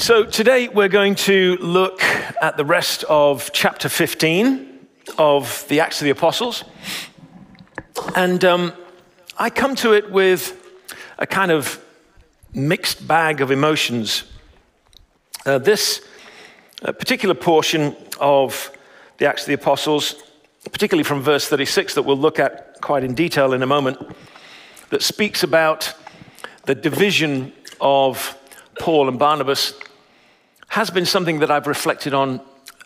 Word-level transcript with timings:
So, 0.00 0.22
today 0.22 0.68
we're 0.68 0.86
going 0.86 1.16
to 1.26 1.56
look 1.56 2.04
at 2.40 2.56
the 2.56 2.64
rest 2.64 3.02
of 3.08 3.50
chapter 3.52 3.88
15 3.88 4.86
of 5.18 5.66
the 5.66 5.80
Acts 5.80 6.00
of 6.00 6.04
the 6.04 6.10
Apostles. 6.10 6.62
And 8.14 8.44
um, 8.44 8.72
I 9.36 9.50
come 9.50 9.74
to 9.74 9.94
it 9.94 10.12
with 10.12 10.56
a 11.18 11.26
kind 11.26 11.50
of 11.50 11.84
mixed 12.54 13.08
bag 13.08 13.40
of 13.40 13.50
emotions. 13.50 14.22
Uh, 15.44 15.58
this 15.58 16.06
uh, 16.84 16.92
particular 16.92 17.34
portion 17.34 17.96
of 18.20 18.70
the 19.16 19.26
Acts 19.26 19.42
of 19.42 19.48
the 19.48 19.54
Apostles, 19.54 20.14
particularly 20.62 21.02
from 21.02 21.22
verse 21.22 21.48
36, 21.48 21.94
that 21.94 22.02
we'll 22.02 22.16
look 22.16 22.38
at 22.38 22.80
quite 22.80 23.02
in 23.02 23.16
detail 23.16 23.52
in 23.52 23.64
a 23.64 23.66
moment, 23.66 23.98
that 24.90 25.02
speaks 25.02 25.42
about 25.42 25.92
the 26.66 26.74
division 26.76 27.52
of 27.80 28.38
Paul 28.78 29.08
and 29.08 29.18
Barnabas 29.18 29.74
has 30.68 30.90
been 30.90 31.06
something 31.06 31.40
that 31.40 31.50
I've 31.50 31.66
reflected 31.66 32.14
on 32.14 32.40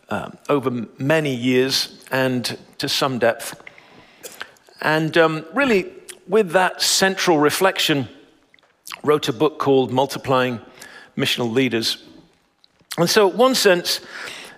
um, 0.08 0.36
over 0.48 0.70
many 0.98 1.34
years 1.34 2.04
and 2.10 2.58
to 2.78 2.88
some 2.88 3.18
depth. 3.18 3.60
And 4.80 5.16
um, 5.16 5.46
really, 5.54 5.92
with 6.26 6.50
that 6.52 6.82
central 6.82 7.38
reflection, 7.38 8.08
wrote 9.04 9.28
a 9.28 9.32
book 9.32 9.58
called 9.58 9.92
Multiplying 9.92 10.60
Missional 11.16 11.52
Leaders. 11.52 12.04
And 12.98 13.08
so, 13.08 13.30
in 13.30 13.36
one 13.36 13.54
sense, 13.54 14.00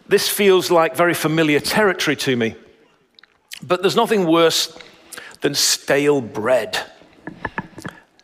this 0.09 0.29
feels 0.29 0.71
like 0.71 0.97
very 0.97 1.15
familiar 1.15 1.61
territory 1.61 2.17
to 2.17 2.37
me. 2.37 2.57
But 3.63 3.81
there's 3.81 3.97
nothing 3.97 4.27
worse 4.27 4.77
than 5.41 5.55
stale 5.55 6.21
bread. 6.21 6.79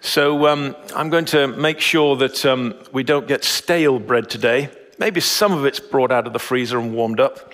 So 0.00 0.46
um, 0.46 0.74
I'm 0.96 1.10
going 1.10 1.26
to 1.26 1.46
make 1.46 1.80
sure 1.80 2.16
that 2.16 2.44
um, 2.46 2.74
we 2.92 3.02
don't 3.02 3.28
get 3.28 3.44
stale 3.44 3.98
bread 3.98 4.30
today. 4.30 4.70
Maybe 5.00 5.20
some 5.22 5.52
of 5.52 5.64
it's 5.64 5.80
brought 5.80 6.12
out 6.12 6.26
of 6.26 6.34
the 6.34 6.38
freezer 6.38 6.78
and 6.78 6.92
warmed 6.92 7.20
up, 7.20 7.50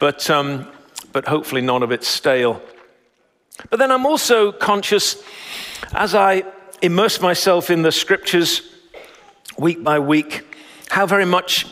but, 0.00 0.30
um, 0.30 0.66
but 1.12 1.28
hopefully 1.28 1.60
none 1.60 1.82
of 1.82 1.92
it's 1.92 2.08
stale. 2.08 2.62
But 3.68 3.78
then 3.78 3.92
I'm 3.92 4.06
also 4.06 4.50
conscious 4.50 5.22
as 5.92 6.14
I 6.14 6.44
immerse 6.80 7.20
myself 7.20 7.68
in 7.68 7.82
the 7.82 7.92
scriptures 7.92 8.62
week 9.58 9.84
by 9.84 9.98
week, 9.98 10.56
how 10.88 11.04
very 11.04 11.26
much 11.26 11.66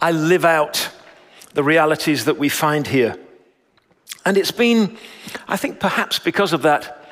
I 0.00 0.12
live 0.12 0.46
out 0.46 0.88
the 1.52 1.62
realities 1.62 2.24
that 2.24 2.38
we 2.38 2.48
find 2.48 2.86
here. 2.86 3.18
And 4.24 4.38
it's 4.38 4.52
been, 4.52 4.96
I 5.48 5.58
think 5.58 5.80
perhaps 5.80 6.18
because 6.18 6.54
of 6.54 6.62
that, 6.62 7.10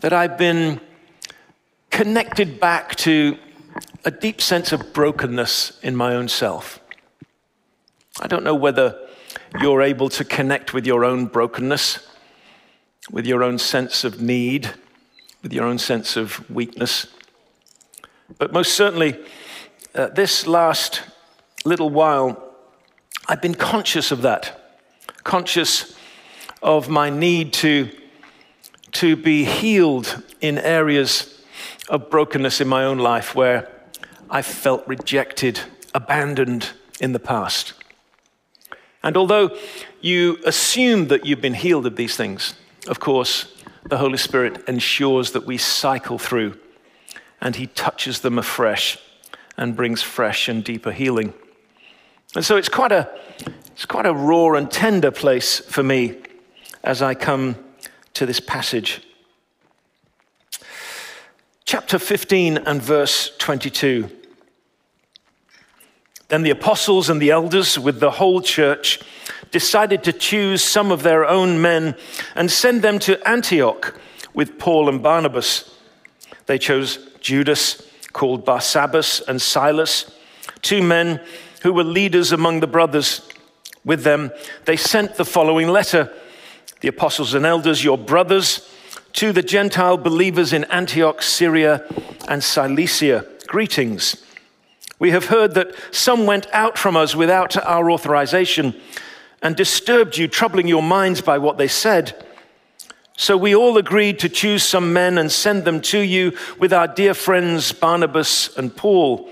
that 0.00 0.12
I've 0.12 0.36
been 0.36 0.80
connected 1.90 2.58
back 2.58 2.96
to 2.96 3.38
a 4.04 4.10
deep 4.10 4.40
sense 4.40 4.72
of 4.72 4.92
brokenness 4.92 5.78
in 5.82 5.96
my 5.96 6.14
own 6.14 6.28
self. 6.28 6.80
I 8.20 8.26
don't 8.26 8.44
know 8.44 8.54
whether 8.54 8.98
you're 9.60 9.82
able 9.82 10.08
to 10.10 10.24
connect 10.24 10.74
with 10.74 10.86
your 10.86 11.04
own 11.04 11.26
brokenness, 11.26 12.06
with 13.10 13.26
your 13.26 13.42
own 13.42 13.58
sense 13.58 14.04
of 14.04 14.20
need, 14.20 14.70
with 15.42 15.52
your 15.52 15.64
own 15.64 15.78
sense 15.78 16.16
of 16.16 16.48
weakness. 16.50 17.06
But 18.38 18.52
most 18.52 18.74
certainly, 18.74 19.18
uh, 19.94 20.08
this 20.08 20.46
last 20.46 21.02
little 21.64 21.90
while, 21.90 22.54
I've 23.28 23.42
been 23.42 23.54
conscious 23.54 24.10
of 24.10 24.22
that, 24.22 24.80
conscious 25.24 25.94
of 26.62 26.88
my 26.88 27.10
need 27.10 27.52
to, 27.54 27.88
to 28.92 29.16
be 29.16 29.44
healed 29.44 30.22
in 30.40 30.58
areas 30.58 31.42
of 31.88 32.10
brokenness 32.10 32.60
in 32.60 32.68
my 32.68 32.84
own 32.84 32.98
life 32.98 33.34
where 33.34 33.77
I 34.30 34.42
felt 34.42 34.86
rejected, 34.86 35.60
abandoned 35.94 36.70
in 37.00 37.12
the 37.12 37.18
past. 37.18 37.72
And 39.02 39.16
although 39.16 39.56
you 40.00 40.38
assume 40.44 41.08
that 41.08 41.24
you've 41.24 41.40
been 41.40 41.54
healed 41.54 41.86
of 41.86 41.96
these 41.96 42.16
things, 42.16 42.54
of 42.88 43.00
course, 43.00 43.54
the 43.88 43.98
Holy 43.98 44.18
Spirit 44.18 44.68
ensures 44.68 45.32
that 45.32 45.46
we 45.46 45.56
cycle 45.56 46.18
through 46.18 46.58
and 47.40 47.56
He 47.56 47.68
touches 47.68 48.20
them 48.20 48.38
afresh 48.38 48.98
and 49.56 49.76
brings 49.76 50.02
fresh 50.02 50.48
and 50.48 50.62
deeper 50.62 50.92
healing. 50.92 51.32
And 52.34 52.44
so 52.44 52.56
it's 52.56 52.68
quite 52.68 52.92
a, 52.92 53.08
it's 53.72 53.86
quite 53.86 54.06
a 54.06 54.12
raw 54.12 54.52
and 54.52 54.70
tender 54.70 55.10
place 55.10 55.60
for 55.60 55.82
me 55.82 56.18
as 56.84 57.00
I 57.00 57.14
come 57.14 57.56
to 58.14 58.26
this 58.26 58.40
passage. 58.40 59.00
Chapter 61.64 61.98
15 61.98 62.58
and 62.58 62.82
verse 62.82 63.36
22. 63.38 64.17
Then 66.28 66.42
the 66.42 66.50
apostles 66.50 67.08
and 67.08 67.20
the 67.20 67.30
elders, 67.30 67.78
with 67.78 68.00
the 68.00 68.12
whole 68.12 68.42
church, 68.42 69.00
decided 69.50 70.04
to 70.04 70.12
choose 70.12 70.62
some 70.62 70.92
of 70.92 71.02
their 71.02 71.24
own 71.24 71.60
men 71.60 71.96
and 72.34 72.50
send 72.50 72.82
them 72.82 72.98
to 73.00 73.26
Antioch 73.26 73.98
with 74.34 74.58
Paul 74.58 74.88
and 74.90 75.02
Barnabas. 75.02 75.74
They 76.46 76.58
chose 76.58 76.98
Judas, 77.20 77.82
called 78.12 78.44
Barsabbas, 78.44 79.26
and 79.26 79.40
Silas, 79.40 80.14
two 80.60 80.82
men 80.82 81.20
who 81.62 81.72
were 81.72 81.84
leaders 81.84 82.30
among 82.30 82.60
the 82.60 82.66
brothers. 82.66 83.26
With 83.84 84.02
them, 84.02 84.30
they 84.66 84.76
sent 84.76 85.14
the 85.14 85.24
following 85.24 85.68
letter 85.68 86.12
The 86.80 86.88
apostles 86.88 87.34
and 87.34 87.46
elders, 87.46 87.82
your 87.82 87.98
brothers, 87.98 88.68
to 89.14 89.32
the 89.32 89.42
Gentile 89.42 89.96
believers 89.96 90.52
in 90.52 90.64
Antioch, 90.64 91.22
Syria, 91.22 91.84
and 92.28 92.44
Cilicia, 92.44 93.24
greetings. 93.46 94.24
We 94.98 95.10
have 95.10 95.26
heard 95.26 95.54
that 95.54 95.74
some 95.92 96.26
went 96.26 96.46
out 96.52 96.76
from 96.76 96.96
us 96.96 97.14
without 97.14 97.56
our 97.56 97.90
authorization 97.90 98.74
and 99.42 99.54
disturbed 99.54 100.16
you, 100.16 100.26
troubling 100.26 100.66
your 100.66 100.82
minds 100.82 101.20
by 101.20 101.38
what 101.38 101.58
they 101.58 101.68
said. 101.68 102.24
So 103.16 103.36
we 103.36 103.54
all 103.54 103.76
agreed 103.78 104.18
to 104.20 104.28
choose 104.28 104.62
some 104.62 104.92
men 104.92 105.18
and 105.18 105.30
send 105.30 105.64
them 105.64 105.80
to 105.82 105.98
you 105.98 106.36
with 106.58 106.72
our 106.72 106.88
dear 106.88 107.14
friends 107.14 107.72
Barnabas 107.72 108.56
and 108.56 108.74
Paul, 108.74 109.28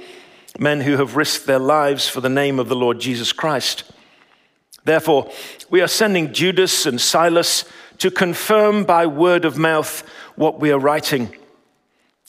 men 0.59 0.81
who 0.81 0.97
have 0.97 1.17
risked 1.17 1.47
their 1.47 1.59
lives 1.59 2.09
for 2.09 2.21
the 2.21 2.29
name 2.29 2.59
of 2.59 2.69
the 2.69 2.77
Lord 2.77 3.01
Jesus 3.01 3.33
Christ. 3.33 3.85
Therefore, 4.85 5.31
we 5.69 5.81
are 5.81 5.89
sending 5.89 6.33
Judas 6.33 6.87
and 6.87 7.01
Silas 7.01 7.65
to 7.99 8.11
confirm 8.11 8.85
by 8.85 9.07
word 9.07 9.45
of 9.45 9.59
mouth 9.59 10.09
what 10.37 10.61
we 10.61 10.71
are 10.71 10.79
writing. 10.79 11.35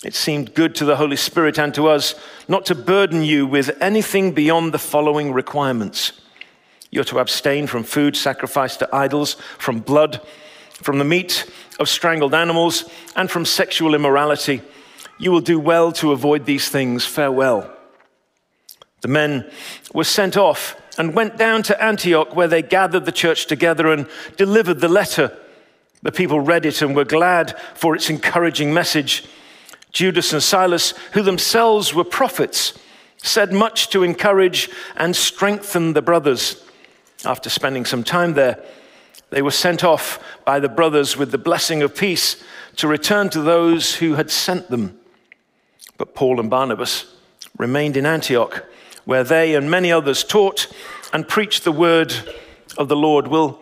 It 0.04 0.14
seemed 0.14 0.54
good 0.54 0.76
to 0.76 0.86
the 0.86 0.98
Holy 0.98 1.16
Spirit 1.16 1.58
and 1.58 1.74
to 1.74 1.88
us 1.88 2.14
not 2.48 2.68
to 2.68 2.76
burden 2.76 3.24
you 3.24 3.48
with 3.48 3.76
anything 3.82 4.32
beyond 4.32 4.72
the 4.72 4.78
following 4.78 5.34
requirements. 5.34 6.22
You're 6.92 7.04
to 7.06 7.20
abstain 7.20 7.66
from 7.66 7.84
food 7.84 8.16
sacrificed 8.16 8.80
to 8.80 8.96
idols, 8.96 9.38
from 9.58 9.80
blood, 9.80 10.22
from 10.70 11.00
the 11.00 11.04
meat 11.04 11.50
of 11.80 11.90
strangled 11.90 12.36
animals, 12.36 12.88
and 13.16 13.30
from 13.30 13.44
sexual 13.44 13.96
immorality. 13.96 14.62
You 15.18 15.32
will 15.32 15.42
do 15.42 15.60
well 15.60 15.92
to 15.94 16.12
avoid 16.12 16.46
these 16.46 16.70
things. 16.70 17.04
Farewell. 17.04 17.68
The 19.02 19.08
men 19.08 19.50
were 19.96 20.04
sent 20.04 20.38
off 20.38 20.80
and 21.00 21.16
went 21.16 21.38
down 21.38 21.64
to 21.64 21.84
Antioch, 21.84 22.36
where 22.36 22.48
they 22.48 22.62
gathered 22.62 23.06
the 23.06 23.12
church 23.12 23.48
together 23.48 23.92
and 23.92 24.08
delivered 24.38 24.80
the 24.80 24.88
letter. 24.88 25.36
The 26.04 26.12
people 26.12 26.40
read 26.40 26.68
it 26.68 26.84
and 26.84 26.96
were 26.96 27.04
glad 27.04 27.60
for 27.74 27.96
its 27.96 28.12
encouraging 28.12 28.72
message. 28.72 29.26
Judas 29.98 30.32
and 30.32 30.44
Silas, 30.44 30.94
who 31.14 31.24
themselves 31.24 31.92
were 31.92 32.04
prophets, 32.04 32.78
said 33.18 33.52
much 33.52 33.90
to 33.90 34.04
encourage 34.04 34.70
and 34.96 35.16
strengthen 35.16 35.94
the 35.94 36.04
brothers. 36.04 36.64
After 37.26 37.50
spending 37.50 37.84
some 37.84 38.04
time 38.04 38.36
there, 38.36 38.64
they 39.32 39.42
were 39.42 39.50
sent 39.50 39.84
off 39.84 40.24
by 40.46 40.60
the 40.60 40.70
brothers 40.70 41.18
with 41.18 41.32
the 41.32 41.40
blessing 41.40 41.82
of 41.82 41.96
peace 41.96 42.44
to 42.76 42.88
return 42.88 43.32
to 43.32 43.42
those 43.42 43.96
who 43.96 44.14
had 44.14 44.30
sent 44.30 44.70
them. 44.70 45.00
But 45.98 46.14
Paul 46.14 46.40
and 46.40 46.48
Barnabas 46.48 47.12
remained 47.58 47.98
in 47.98 48.06
Antioch, 48.06 48.68
where 49.06 49.24
they 49.24 49.56
and 49.56 49.72
many 49.72 49.92
others 49.92 50.24
taught 50.24 50.72
and 51.12 51.28
preached 51.28 51.64
the 51.64 51.72
word 51.72 52.14
of 52.78 52.88
the 52.88 52.96
Lord. 52.96 53.30
We'll 53.30 53.60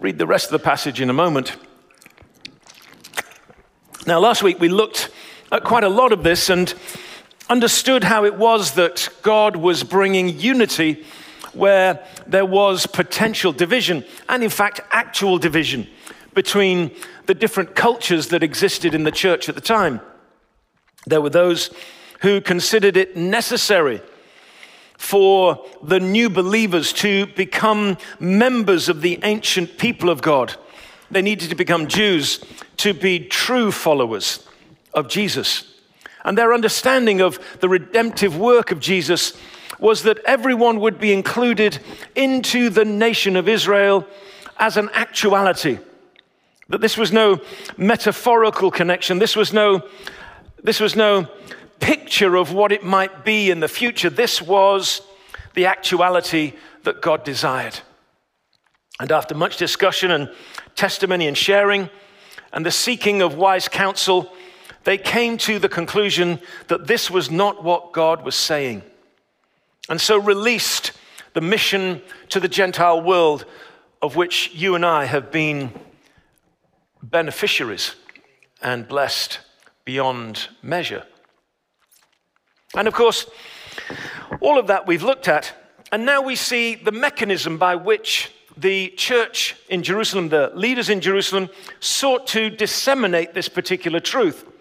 read 0.00 0.18
the 0.18 0.26
rest 0.26 0.46
of 0.46 0.50
the 0.50 0.58
passage 0.58 1.00
in 1.00 1.10
a 1.10 1.12
moment. 1.12 1.54
Now, 4.04 4.18
last 4.18 4.42
week 4.42 4.58
we 4.58 4.68
looked 4.68 5.10
at 5.52 5.64
quite 5.64 5.84
a 5.84 5.88
lot 5.88 6.12
of 6.12 6.22
this 6.22 6.50
and 6.50 6.74
understood 7.48 8.04
how 8.04 8.24
it 8.24 8.34
was 8.36 8.72
that 8.72 9.08
God 9.22 9.56
was 9.56 9.84
bringing 9.84 10.38
unity 10.38 11.04
where 11.52 12.04
there 12.26 12.44
was 12.44 12.86
potential 12.86 13.52
division, 13.52 14.04
and 14.28 14.42
in 14.42 14.50
fact, 14.50 14.80
actual 14.90 15.38
division 15.38 15.86
between 16.34 16.90
the 17.26 17.34
different 17.34 17.74
cultures 17.74 18.28
that 18.28 18.42
existed 18.42 18.94
in 18.94 19.04
the 19.04 19.10
church 19.10 19.48
at 19.48 19.54
the 19.54 19.60
time. 19.60 20.00
There 21.06 21.22
were 21.22 21.30
those 21.30 21.70
who 22.20 22.40
considered 22.40 22.96
it 22.96 23.16
necessary 23.16 24.02
for 24.98 25.64
the 25.82 26.00
new 26.00 26.28
believers 26.28 26.92
to 26.92 27.26
become 27.26 27.96
members 28.18 28.88
of 28.88 29.00
the 29.00 29.18
ancient 29.22 29.78
people 29.78 30.10
of 30.10 30.20
God. 30.20 30.54
They 31.10 31.22
needed 31.22 31.50
to 31.50 31.54
become 31.54 31.86
Jews 31.86 32.44
to 32.78 32.92
be 32.92 33.20
true 33.20 33.70
followers 33.70 34.45
of 34.96 35.06
Jesus. 35.08 35.64
And 36.24 36.36
their 36.36 36.52
understanding 36.52 37.20
of 37.20 37.38
the 37.60 37.68
redemptive 37.68 38.36
work 38.36 38.72
of 38.72 38.80
Jesus 38.80 39.34
was 39.78 40.02
that 40.02 40.18
everyone 40.24 40.80
would 40.80 40.98
be 40.98 41.12
included 41.12 41.78
into 42.16 42.70
the 42.70 42.84
nation 42.84 43.36
of 43.36 43.48
Israel 43.48 44.06
as 44.58 44.76
an 44.76 44.90
actuality. 44.94 45.78
That 46.68 46.80
this 46.80 46.96
was 46.96 47.12
no 47.12 47.40
metaphorical 47.76 48.72
connection, 48.72 49.20
this 49.20 49.36
was 49.36 49.52
no, 49.52 49.82
this 50.64 50.80
was 50.80 50.96
no 50.96 51.28
picture 51.78 52.36
of 52.36 52.52
what 52.52 52.72
it 52.72 52.82
might 52.82 53.24
be 53.24 53.50
in 53.50 53.60
the 53.60 53.68
future. 53.68 54.10
This 54.10 54.40
was 54.42 55.02
the 55.54 55.66
actuality 55.66 56.54
that 56.84 57.02
God 57.02 57.22
desired. 57.22 57.78
And 58.98 59.12
after 59.12 59.34
much 59.34 59.58
discussion 59.58 60.10
and 60.10 60.32
testimony 60.74 61.28
and 61.28 61.36
sharing, 61.36 61.90
and 62.52 62.64
the 62.64 62.70
seeking 62.70 63.20
of 63.20 63.34
wise 63.34 63.68
counsel, 63.68 64.32
they 64.86 64.96
came 64.96 65.36
to 65.36 65.58
the 65.58 65.68
conclusion 65.68 66.38
that 66.68 66.86
this 66.86 67.10
was 67.10 67.28
not 67.28 67.64
what 67.64 67.92
God 67.92 68.24
was 68.24 68.36
saying. 68.36 68.82
And 69.88 70.00
so 70.00 70.16
released 70.16 70.92
the 71.32 71.40
mission 71.40 72.00
to 72.28 72.38
the 72.38 72.46
Gentile 72.46 73.02
world 73.02 73.46
of 74.00 74.14
which 74.14 74.54
you 74.54 74.76
and 74.76 74.86
I 74.86 75.06
have 75.06 75.32
been 75.32 75.72
beneficiaries 77.02 77.96
and 78.62 78.86
blessed 78.86 79.40
beyond 79.84 80.46
measure. 80.62 81.02
And 82.76 82.86
of 82.86 82.94
course, 82.94 83.26
all 84.40 84.56
of 84.56 84.68
that 84.68 84.86
we've 84.86 85.02
looked 85.02 85.26
at, 85.26 85.52
and 85.90 86.06
now 86.06 86.22
we 86.22 86.36
see 86.36 86.76
the 86.76 86.92
mechanism 86.92 87.58
by 87.58 87.74
which 87.74 88.30
the 88.56 88.90
church 88.90 89.56
in 89.68 89.82
Jerusalem, 89.82 90.28
the 90.28 90.52
leaders 90.54 90.88
in 90.88 91.00
Jerusalem, 91.00 91.50
sought 91.80 92.28
to 92.28 92.50
disseminate 92.50 93.34
this 93.34 93.48
particular 93.48 93.98
truth. 93.98 94.52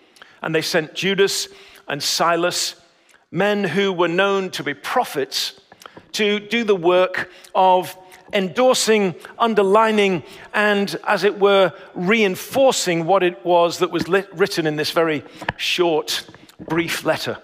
And 0.45 0.53
they 0.53 0.61
sent 0.61 0.93
Judas 0.93 1.49
and 1.87 2.01
Silas, 2.01 2.75
men 3.31 3.63
who 3.63 3.91
were 3.91 4.07
known 4.07 4.51
to 4.51 4.63
be 4.63 4.75
prophets, 4.75 5.59
to 6.13 6.39
do 6.39 6.63
the 6.63 6.75
work 6.75 7.31
of 7.55 7.97
endorsing, 8.31 9.15
underlining, 9.39 10.21
and, 10.53 10.95
as 11.07 11.23
it 11.23 11.39
were, 11.39 11.73
reinforcing 11.95 13.05
what 13.05 13.23
it 13.23 13.43
was 13.43 13.79
that 13.79 13.89
was 13.89 14.07
lit- 14.07 14.31
written 14.33 14.67
in 14.67 14.75
this 14.75 14.91
very 14.91 15.23
short, 15.57 16.29
brief 16.59 17.03
letter. 17.03 17.39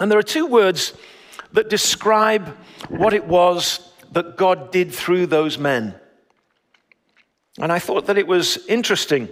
And 0.00 0.10
there 0.10 0.18
are 0.18 0.22
two 0.22 0.46
words 0.46 0.92
that 1.52 1.70
describe 1.70 2.48
what 2.88 3.14
it 3.14 3.26
was 3.26 3.90
that 4.12 4.36
God 4.36 4.70
did 4.70 4.92
through 4.92 5.28
those 5.28 5.56
men. 5.56 5.94
And 7.58 7.72
I 7.72 7.78
thought 7.78 8.06
that 8.06 8.18
it 8.18 8.26
was 8.26 8.58
interesting. 8.66 9.30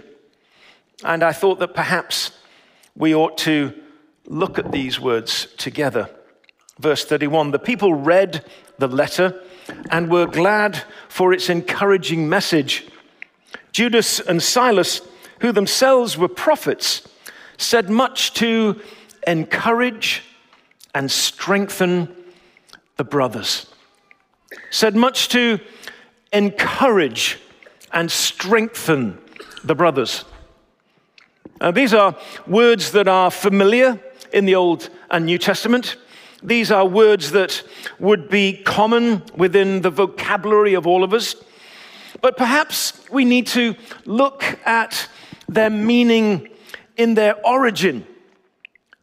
And 1.03 1.23
I 1.23 1.31
thought 1.31 1.59
that 1.59 1.73
perhaps 1.73 2.31
we 2.95 3.13
ought 3.15 3.37
to 3.39 3.73
look 4.25 4.57
at 4.57 4.71
these 4.71 4.99
words 4.99 5.47
together. 5.57 6.09
Verse 6.79 7.05
31 7.05 7.51
The 7.51 7.59
people 7.59 7.93
read 7.93 8.45
the 8.77 8.87
letter 8.87 9.41
and 9.89 10.09
were 10.09 10.25
glad 10.25 10.83
for 11.07 11.33
its 11.33 11.49
encouraging 11.49 12.27
message. 12.27 12.87
Judas 13.71 14.19
and 14.19 14.41
Silas, 14.41 15.01
who 15.39 15.51
themselves 15.51 16.17
were 16.17 16.27
prophets, 16.27 17.07
said 17.57 17.89
much 17.89 18.33
to 18.35 18.79
encourage 19.27 20.23
and 20.93 21.11
strengthen 21.11 22.13
the 22.97 23.03
brothers. 23.03 23.67
Said 24.69 24.95
much 24.95 25.29
to 25.29 25.59
encourage 26.31 27.39
and 27.91 28.11
strengthen 28.11 29.17
the 29.63 29.75
brothers. 29.75 30.25
Uh, 31.63 31.71
these 31.71 31.93
are 31.93 32.13
words 32.45 32.91
that 32.91 33.07
are 33.07 33.31
familiar 33.31 33.97
in 34.33 34.43
the 34.43 34.53
Old 34.53 34.89
and 35.09 35.25
New 35.25 35.37
Testament. 35.37 35.95
These 36.43 36.71
are 36.71 36.85
words 36.85 37.31
that 37.31 37.63
would 37.99 38.29
be 38.29 38.61
common 38.65 39.23
within 39.33 39.81
the 39.81 39.89
vocabulary 39.89 40.73
of 40.73 40.85
all 40.85 41.05
of 41.05 41.13
us. 41.13 41.37
But 42.19 42.35
perhaps 42.35 43.09
we 43.09 43.23
need 43.23 43.47
to 43.47 43.75
look 44.03 44.43
at 44.65 45.07
their 45.47 45.69
meaning 45.69 46.49
in 46.97 47.13
their 47.13 47.35
origin 47.47 48.05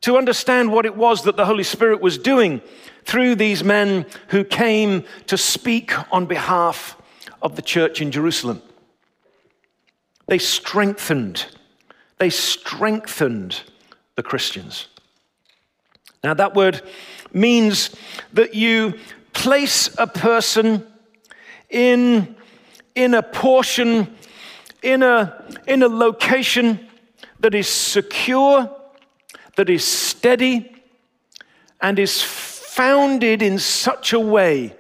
to 0.03 0.19
understand 0.19 0.71
what 0.71 0.85
it 0.85 0.95
was 0.95 1.23
that 1.23 1.37
the 1.37 1.47
Holy 1.47 1.65
Spirit 1.65 2.03
was 2.03 2.19
doing 2.19 2.61
through 3.07 3.37
these 3.37 3.65
men 3.65 4.05
who 4.29 4.45
came 4.45 5.05
to 5.29 5.39
speak 5.39 5.95
on 6.13 6.27
behalf 6.27 6.95
of 7.41 7.57
the 7.57 7.63
church 7.63 8.03
in 8.03 8.11
Jerusalem. 8.11 8.61
They 10.27 10.37
strengthened, 10.37 11.47
they 12.21 12.31
strengthened 12.31 13.61
the 14.15 14.23
Christians. 14.23 14.87
Now, 16.23 16.35
that 16.35 16.55
word 16.55 16.83
means 17.33 17.91
that 18.33 18.55
you 18.55 18.95
place 19.33 19.91
a 19.99 20.07
person 20.07 20.87
in, 21.69 22.37
in 22.95 23.15
a 23.15 23.23
portion, 23.23 24.15
in 24.83 25.03
a, 25.03 25.45
in 25.67 25.83
a 25.83 25.89
location 25.89 26.89
that 27.41 27.55
is 27.55 27.69
secure 27.69 28.71
that 29.57 29.69
is 29.69 29.85
steady 29.85 30.75
and 31.83 31.99
is 31.99 32.23
founded 32.23 33.43
in 33.43 33.59
such 33.59 34.13
a 34.15 34.19
way 34.21 34.75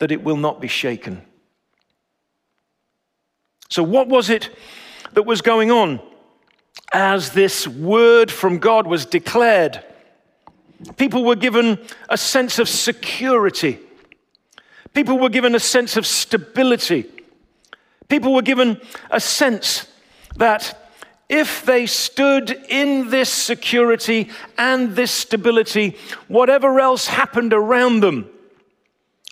that 0.00 0.10
it 0.10 0.24
will 0.24 0.36
not 0.36 0.60
be 0.60 0.66
shaken. 0.66 1.22
So, 3.68 3.84
what 3.84 4.08
was 4.08 4.30
it 4.30 4.50
that 5.16 5.22
was 5.22 5.40
going 5.40 5.70
on 5.70 5.98
as 6.92 7.30
this 7.30 7.66
word 7.66 8.30
from 8.30 8.58
God 8.58 8.86
was 8.86 9.06
declared? 9.06 9.82
People 10.98 11.24
were 11.24 11.36
given 11.36 11.78
a 12.10 12.18
sense 12.18 12.58
of 12.58 12.68
security. 12.68 13.78
People 14.92 15.18
were 15.18 15.30
given 15.30 15.54
a 15.54 15.60
sense 15.60 15.96
of 15.96 16.06
stability. 16.06 17.06
People 18.08 18.34
were 18.34 18.42
given 18.42 18.78
a 19.10 19.18
sense 19.18 19.90
that 20.36 20.92
if 21.30 21.64
they 21.64 21.86
stood 21.86 22.50
in 22.68 23.08
this 23.08 23.30
security 23.30 24.28
and 24.58 24.96
this 24.96 25.10
stability, 25.10 25.96
whatever 26.28 26.78
else 26.78 27.06
happened 27.06 27.54
around 27.54 28.00
them 28.00 28.28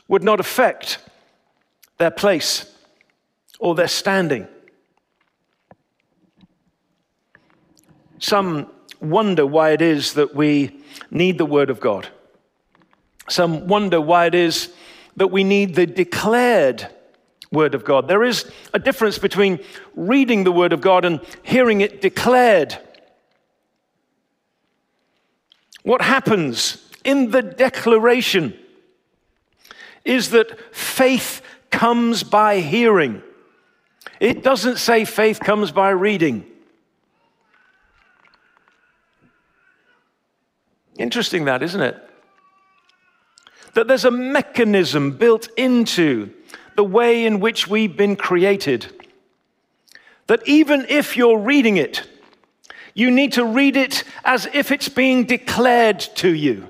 would 0.08 0.24
not 0.24 0.40
affect 0.40 0.98
their 1.98 2.10
place 2.10 2.74
or 3.60 3.74
their 3.74 3.86
standing. 3.86 4.48
Some 8.24 8.70
wonder 9.02 9.44
why 9.44 9.72
it 9.72 9.82
is 9.82 10.14
that 10.14 10.34
we 10.34 10.80
need 11.10 11.36
the 11.36 11.44
Word 11.44 11.68
of 11.68 11.78
God. 11.78 12.08
Some 13.28 13.68
wonder 13.68 14.00
why 14.00 14.24
it 14.24 14.34
is 14.34 14.72
that 15.16 15.26
we 15.26 15.44
need 15.44 15.74
the 15.74 15.84
declared 15.84 16.88
Word 17.52 17.74
of 17.74 17.84
God. 17.84 18.08
There 18.08 18.24
is 18.24 18.50
a 18.72 18.78
difference 18.78 19.18
between 19.18 19.60
reading 19.94 20.44
the 20.44 20.52
Word 20.52 20.72
of 20.72 20.80
God 20.80 21.04
and 21.04 21.20
hearing 21.42 21.82
it 21.82 22.00
declared. 22.00 22.78
What 25.82 26.00
happens 26.00 26.82
in 27.04 27.30
the 27.30 27.42
declaration 27.42 28.58
is 30.06 30.30
that 30.30 30.74
faith 30.74 31.42
comes 31.70 32.22
by 32.22 32.60
hearing. 32.60 33.22
It 34.18 34.42
doesn't 34.42 34.78
say 34.78 35.04
faith 35.04 35.40
comes 35.40 35.72
by 35.72 35.90
reading. 35.90 36.46
Interesting, 40.98 41.44
that, 41.46 41.62
isn't 41.62 41.80
it? 41.80 41.96
That 43.74 43.88
there's 43.88 44.04
a 44.04 44.10
mechanism 44.10 45.12
built 45.12 45.48
into 45.56 46.30
the 46.76 46.84
way 46.84 47.24
in 47.24 47.40
which 47.40 47.66
we've 47.68 47.96
been 47.96 48.16
created. 48.16 48.86
That 50.26 50.46
even 50.46 50.86
if 50.88 51.16
you're 51.16 51.38
reading 51.38 51.76
it, 51.76 52.08
you 52.94 53.10
need 53.10 53.32
to 53.32 53.44
read 53.44 53.76
it 53.76 54.04
as 54.24 54.48
if 54.52 54.70
it's 54.70 54.88
being 54.88 55.24
declared 55.24 55.98
to 55.98 56.32
you. 56.32 56.68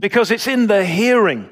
Because 0.00 0.30
it's 0.30 0.46
in 0.46 0.68
the 0.68 0.84
hearing, 0.84 1.50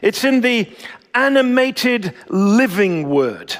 it's 0.00 0.22
in 0.22 0.42
the 0.42 0.70
animated 1.14 2.14
living 2.28 3.08
word 3.08 3.56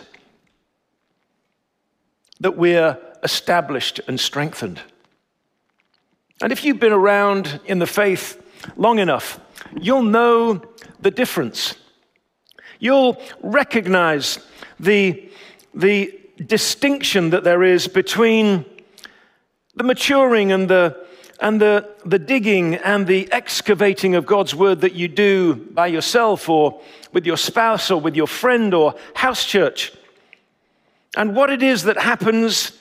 that 2.41 2.57
we're 2.57 2.99
established 3.23 3.99
and 4.07 4.21
strengthened. 4.21 4.81
And 6.43 6.53
if 6.53 6.65
you've 6.65 6.81
been 6.81 6.93
around 6.93 7.61
in 7.65 7.79
the 7.79 7.87
faith 7.87 8.43
long 8.77 8.99
enough, 8.99 9.41
you'll 9.81 10.03
know 10.03 10.63
the 11.01 11.11
difference. 11.11 11.75
You'll 12.79 13.21
recognize 13.43 14.39
the, 14.79 15.31
the 15.75 16.19
distinction 16.45 17.31
that 17.31 17.45
there 17.45 17.63
is 17.63 17.89
between 17.89 18.67
the 19.75 19.85
maturing 19.85 20.53
and 20.53 20.69
the 20.69 21.07
and 21.41 21.61
the, 21.61 21.89
the 22.05 22.19
digging 22.19 22.77
and 22.77 23.07
the 23.07 23.31
excavating 23.31 24.15
of 24.15 24.25
God's 24.25 24.55
word 24.55 24.81
that 24.81 24.95
you 24.95 25.07
do 25.07 25.55
by 25.55 25.87
yourself 25.87 26.49
or 26.49 26.81
with 27.13 27.27
your 27.27 27.37
spouse 27.37 27.91
or 27.91 28.01
with 28.01 28.17
your 28.17 28.27
friend 28.27 28.73
or 28.73 28.95
house 29.15 29.45
church, 29.45 29.93
and 31.17 31.37
what 31.37 31.51
it 31.51 31.63
is 31.63 31.85
that 31.85 31.99
happens 31.99 32.73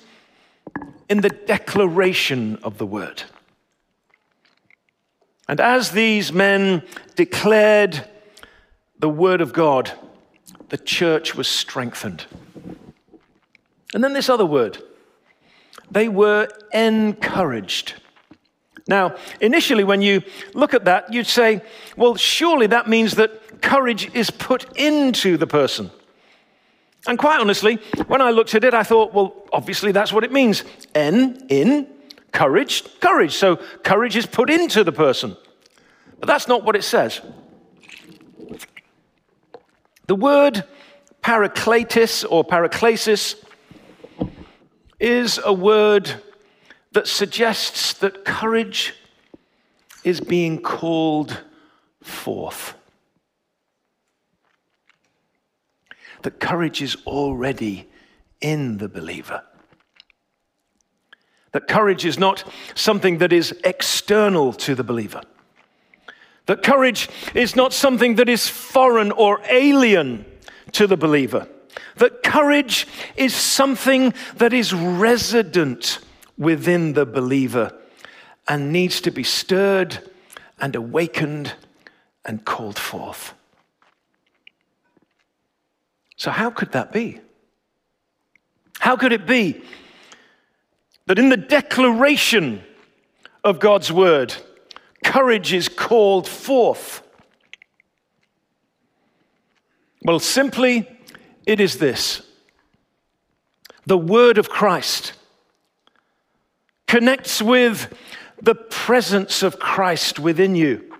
in 1.10 1.22
the 1.22 1.30
declaration 1.30 2.58
of 2.64 2.78
the 2.78 2.86
word. 2.86 3.24
And 5.48 5.60
as 5.60 5.92
these 5.92 6.34
men 6.34 6.84
declared 7.16 8.08
the 9.00 9.10
word 9.10 9.42
of 9.42 9.54
God, 9.54 9.92
the 10.70 10.78
church 10.78 11.36
was 11.36 11.48
strengthened. 11.48 12.26
And 13.94 14.04
then 14.04 14.14
this 14.14 14.30
other 14.30 14.46
word 14.46 14.82
they 15.92 16.10
were 16.10 16.48
encouraged. 16.74 17.94
Now, 18.88 19.16
initially, 19.40 19.84
when 19.84 20.02
you 20.02 20.22
look 20.54 20.74
at 20.74 20.86
that, 20.86 21.14
you'd 21.14 21.28
say, 21.28 21.62
well, 21.96 22.16
surely 22.16 22.68
that 22.68 22.88
means 22.88 23.16
that 23.16 23.62
courage 23.62 24.14
is 24.14 24.30
put 24.30 24.78
into 24.78 25.38
the 25.38 25.48
person. 25.48 25.92
And 27.08 27.20
quite 27.20 27.40
honestly, 27.40 27.76
when 28.08 28.22
I 28.22 28.32
looked 28.32 28.56
at 28.56 28.64
it, 28.64 28.74
I 28.74 28.84
thought, 28.84 29.14
well, 29.14 29.48
obviously 29.54 29.92
that's 29.92 30.12
what 30.12 30.24
it 30.24 30.32
means. 30.32 30.64
En, 30.94 31.46
in, 31.50 31.88
courage, 32.36 32.84
courage. 33.00 33.34
So 33.34 33.56
courage 33.84 34.18
is 34.18 34.26
put 34.26 34.50
into 34.50 34.84
the 34.84 34.92
person. 34.92 35.38
But 36.20 36.28
that's 36.28 36.48
not 36.48 36.64
what 36.66 36.76
it 36.76 36.84
says. 36.84 37.22
The 40.08 40.16
word 40.16 40.66
parakletis 41.24 42.26
or 42.30 42.44
paraklesis 42.44 43.36
is 45.00 45.40
a 45.44 45.54
word 45.54 46.12
that 46.92 47.08
suggests 47.08 47.94
that 47.94 48.26
courage 48.26 48.94
is 50.04 50.20
being 50.20 50.62
called 50.62 51.42
forth. 52.04 52.76
That 56.24 56.40
courage 56.40 56.82
is 56.82 56.98
already 57.08 57.90
in 58.42 58.78
the 58.78 58.90
believer. 58.90 59.42
That 61.56 61.70
courage 61.70 62.04
is 62.04 62.20
not 62.20 62.44
something 62.74 63.20
that 63.20 63.32
is 63.32 63.58
external 63.64 64.52
to 64.52 64.76
the 64.76 64.84
believer. 64.84 65.22
That 66.48 66.64
courage 66.64 67.08
is 67.34 67.56
not 67.56 67.72
something 67.72 68.16
that 68.16 68.28
is 68.28 68.50
foreign 68.50 69.14
or 69.14 69.40
alien 69.50 70.26
to 70.74 70.86
the 70.86 70.98
believer. 70.98 71.48
That 71.96 72.24
courage 72.24 72.90
is 73.16 73.34
something 73.34 74.14
that 74.36 74.52
is 74.52 74.74
resident 74.74 76.00
within 76.38 76.92
the 76.92 77.06
believer 77.06 77.72
and 78.50 78.74
needs 78.74 79.00
to 79.00 79.12
be 79.12 79.24
stirred 79.24 80.12
and 80.60 80.76
awakened 80.76 81.54
and 82.26 82.44
called 82.44 82.78
forth. 82.78 83.34
So, 86.18 86.32
how 86.32 86.50
could 86.50 86.74
that 86.74 86.92
be? 86.92 87.22
How 88.80 88.98
could 88.98 89.14
it 89.14 89.26
be 89.26 89.64
that 91.08 91.20
in 91.20 91.30
the 91.30 91.38
declaration 91.38 92.64
of 93.44 93.60
God's 93.60 93.92
word, 93.92 94.36
courage 95.04 95.54
is 95.54 95.70
called 95.70 96.28
forth? 96.28 97.02
Well, 100.04 100.20
simply, 100.20 100.88
it 101.46 101.60
is 101.60 101.78
this 101.78 102.22
the 103.86 103.98
word 103.98 104.38
of 104.38 104.50
Christ 104.50 105.14
connects 106.88 107.42
with 107.42 107.94
the 108.42 108.56
presence 108.56 109.44
of 109.44 109.60
Christ 109.60 110.20
within 110.20 110.56
you. 110.56 110.92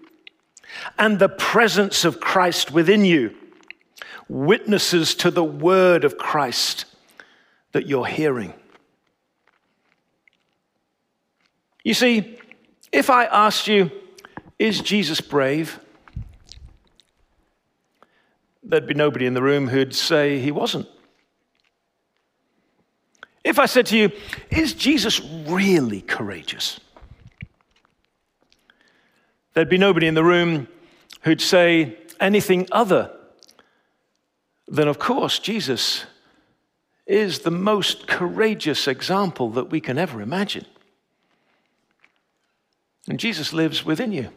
And 0.98 1.20
the 1.20 1.30
presence 1.30 2.06
of 2.06 2.20
Christ 2.20 2.72
within 2.72 3.06
you 3.06 3.36
witnesses 4.28 5.16
to 5.16 5.32
the 5.32 5.44
word 5.44 6.04
of 6.04 6.18
Christ 6.18 6.86
that 7.72 7.88
you're 7.88 8.06
hearing. 8.06 8.54
You 11.86 11.94
see, 11.94 12.40
if 12.92 13.12
I 13.12 13.26
asked 13.26 13.68
you, 13.68 13.92
is 14.58 14.82
Jesus 14.82 15.22
brave? 15.22 15.80
There'd 18.64 18.88
be 18.88 18.96
nobody 18.96 19.28
in 19.28 19.36
the 19.36 19.44
room 19.44 19.68
who'd 19.68 19.94
say 19.94 20.40
he 20.40 20.52
wasn't. 20.52 20.88
If 23.44 23.60
I 23.60 23.68
said 23.68 23.86
to 23.88 23.98
you, 23.98 24.12
is 24.50 24.74
Jesus 24.74 25.22
really 25.22 26.02
courageous? 26.02 26.80
There'd 29.54 29.70
be 29.70 29.78
nobody 29.78 30.08
in 30.08 30.16
the 30.16 30.24
room 30.24 30.68
who'd 31.22 31.40
say 31.40 32.00
anything 32.20 32.68
other 32.72 33.12
than, 34.68 34.88
of 34.88 34.98
course, 34.98 35.38
Jesus 35.38 36.06
is 37.06 37.40
the 37.40 37.52
most 37.52 38.08
courageous 38.08 38.88
example 38.88 39.52
that 39.52 39.70
we 39.70 39.80
can 39.80 40.00
ever 40.00 40.20
imagine. 40.20 40.66
And 43.08 43.20
Jesus 43.20 43.54
lives 43.54 43.86
within 43.86 44.12
you. 44.12 44.30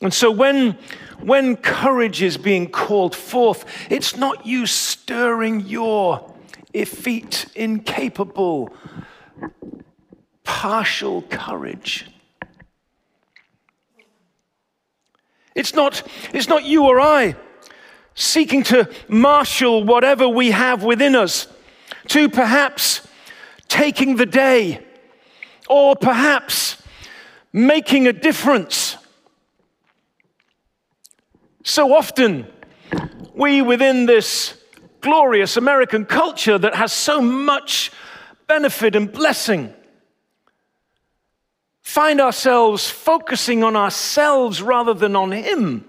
And 0.00 0.12
so 0.12 0.30
when, 0.30 0.76
when 1.20 1.56
courage 1.56 2.20
is 2.20 2.36
being 2.36 2.68
called 2.68 3.14
forth, 3.14 3.64
it's 3.90 4.16
not 4.16 4.44
you 4.44 4.66
stirring 4.66 5.60
your 5.60 6.34
effete, 6.74 7.46
incapable, 7.54 8.74
partial 10.42 11.22
courage. 11.22 12.06
It's 15.54 15.74
not, 15.74 16.02
it's 16.34 16.48
not 16.48 16.64
you 16.64 16.84
or 16.84 17.00
I 17.00 17.36
seeking 18.14 18.62
to 18.64 18.88
marshal 19.08 19.84
whatever 19.84 20.28
we 20.28 20.50
have 20.50 20.84
within 20.84 21.16
us 21.16 21.48
to 22.08 22.28
perhaps 22.28 23.06
taking 23.68 24.16
the 24.16 24.26
day 24.26 24.84
or 25.68 25.96
perhaps 25.96 26.82
making 27.52 28.06
a 28.06 28.12
difference 28.12 28.96
so 31.64 31.94
often, 31.94 32.46
we 33.34 33.62
within 33.62 34.04
this 34.06 34.62
glorious 35.00 35.56
American 35.56 36.04
culture 36.04 36.58
that 36.58 36.74
has 36.74 36.92
so 36.92 37.20
much 37.20 37.90
benefit 38.46 38.94
and 38.94 39.10
blessing 39.10 39.72
find 41.80 42.20
ourselves 42.20 42.88
focusing 42.88 43.62
on 43.62 43.76
ourselves 43.76 44.60
rather 44.60 44.94
than 44.94 45.14
on 45.14 45.30
Him. 45.30 45.84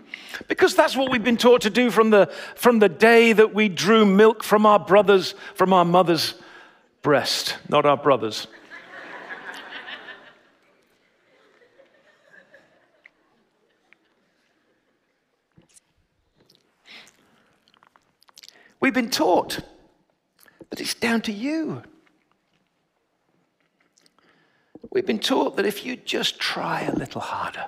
Because 0.48 0.76
that's 0.76 0.96
what 0.96 1.10
we've 1.10 1.24
been 1.24 1.38
taught 1.38 1.62
to 1.62 1.70
do 1.70 1.90
from 1.90 2.10
the, 2.10 2.30
from 2.56 2.80
the 2.80 2.90
day 2.90 3.32
that 3.32 3.54
we 3.54 3.70
drew 3.70 4.06
milk 4.06 4.44
from 4.44 4.66
our 4.66 4.78
brothers, 4.78 5.34
from 5.56 5.72
our 5.72 5.86
mother's 5.86 6.36
breast, 7.02 7.58
not 7.70 7.86
our 7.86 7.96
brothers. 7.96 8.48
We've 18.86 18.94
been 18.94 19.10
taught 19.10 19.62
that 20.70 20.80
it's 20.80 20.94
down 20.94 21.22
to 21.22 21.32
you. 21.32 21.82
We've 24.92 25.08
been 25.08 25.18
taught 25.18 25.56
that 25.56 25.66
if 25.66 25.84
you 25.84 25.96
just 25.96 26.38
try 26.40 26.84
a 26.84 26.94
little 26.94 27.20
harder, 27.20 27.66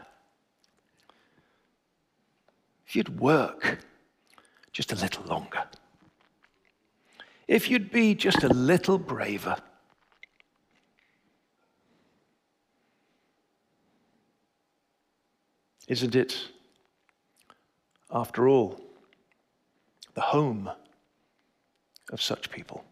if 2.85 2.95
you'd 2.95 3.19
work 3.19 3.79
just 4.71 4.91
a 4.91 4.95
little 4.95 5.23
longer, 5.23 5.63
if 7.47 7.67
you'd 7.67 7.89
be 7.89 8.13
just 8.13 8.43
a 8.43 8.49
little 8.49 8.99
braver, 8.99 9.57
isn't 15.87 16.15
it, 16.15 16.37
after 18.11 18.47
all, 18.47 18.79
the 20.13 20.21
home 20.21 20.69
of 22.11 22.21
such 22.21 22.49
people. 22.49 22.83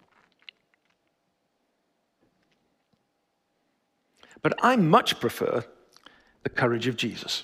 But 4.41 4.53
I 4.61 4.75
much 4.75 5.19
prefer 5.19 5.65
the 6.43 6.49
courage 6.49 6.87
of 6.87 6.97
Jesus. 6.97 7.43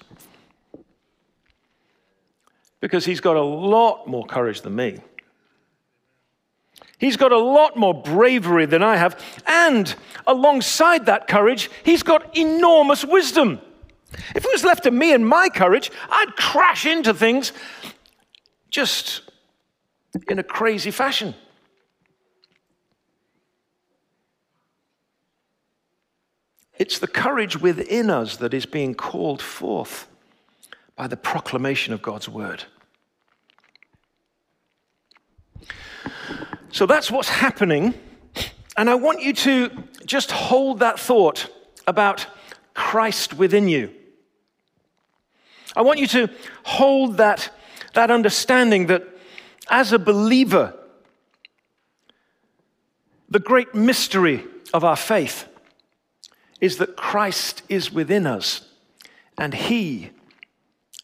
Because 2.79 3.05
he's 3.05 3.21
got 3.21 3.35
a 3.35 3.41
lot 3.41 4.07
more 4.07 4.25
courage 4.25 4.61
than 4.61 4.75
me. 4.75 4.99
He's 6.97 7.17
got 7.17 7.31
a 7.31 7.39
lot 7.39 7.75
more 7.75 7.95
bravery 7.95 8.67
than 8.67 8.83
I 8.83 8.97
have. 8.97 9.19
And 9.47 9.93
alongside 10.27 11.07
that 11.07 11.27
courage, 11.27 11.71
he's 11.83 12.03
got 12.03 12.37
enormous 12.37 13.03
wisdom. 13.03 13.59
If 14.35 14.45
it 14.45 14.51
was 14.51 14.63
left 14.63 14.83
to 14.83 14.91
me 14.91 15.13
and 15.13 15.27
my 15.27 15.49
courage, 15.49 15.91
I'd 16.09 16.35
crash 16.35 16.85
into 16.85 17.13
things 17.15 17.53
just 18.69 19.21
in 20.27 20.37
a 20.37 20.43
crazy 20.43 20.91
fashion. 20.91 21.33
It's 26.81 26.97
the 26.97 27.07
courage 27.07 27.61
within 27.61 28.09
us 28.09 28.37
that 28.37 28.55
is 28.55 28.65
being 28.65 28.95
called 28.95 29.39
forth 29.39 30.07
by 30.95 31.05
the 31.05 31.15
proclamation 31.15 31.93
of 31.93 32.01
God's 32.01 32.27
word. 32.27 32.63
So 36.71 36.87
that's 36.87 37.11
what's 37.11 37.29
happening. 37.29 37.93
And 38.75 38.89
I 38.89 38.95
want 38.95 39.21
you 39.21 39.31
to 39.31 39.69
just 40.07 40.31
hold 40.31 40.79
that 40.79 40.99
thought 40.99 41.47
about 41.85 42.25
Christ 42.73 43.35
within 43.35 43.69
you. 43.69 43.93
I 45.75 45.83
want 45.83 45.99
you 45.99 46.07
to 46.07 46.31
hold 46.63 47.17
that, 47.17 47.51
that 47.93 48.09
understanding 48.09 48.87
that 48.87 49.03
as 49.69 49.93
a 49.93 49.99
believer, 49.99 50.73
the 53.29 53.37
great 53.37 53.75
mystery 53.75 54.43
of 54.73 54.83
our 54.83 54.95
faith 54.95 55.47
is 56.61 56.77
that 56.77 56.95
Christ 56.95 57.63
is 57.67 57.91
within 57.91 58.25
us 58.25 58.61
and 59.37 59.53
He 59.53 60.11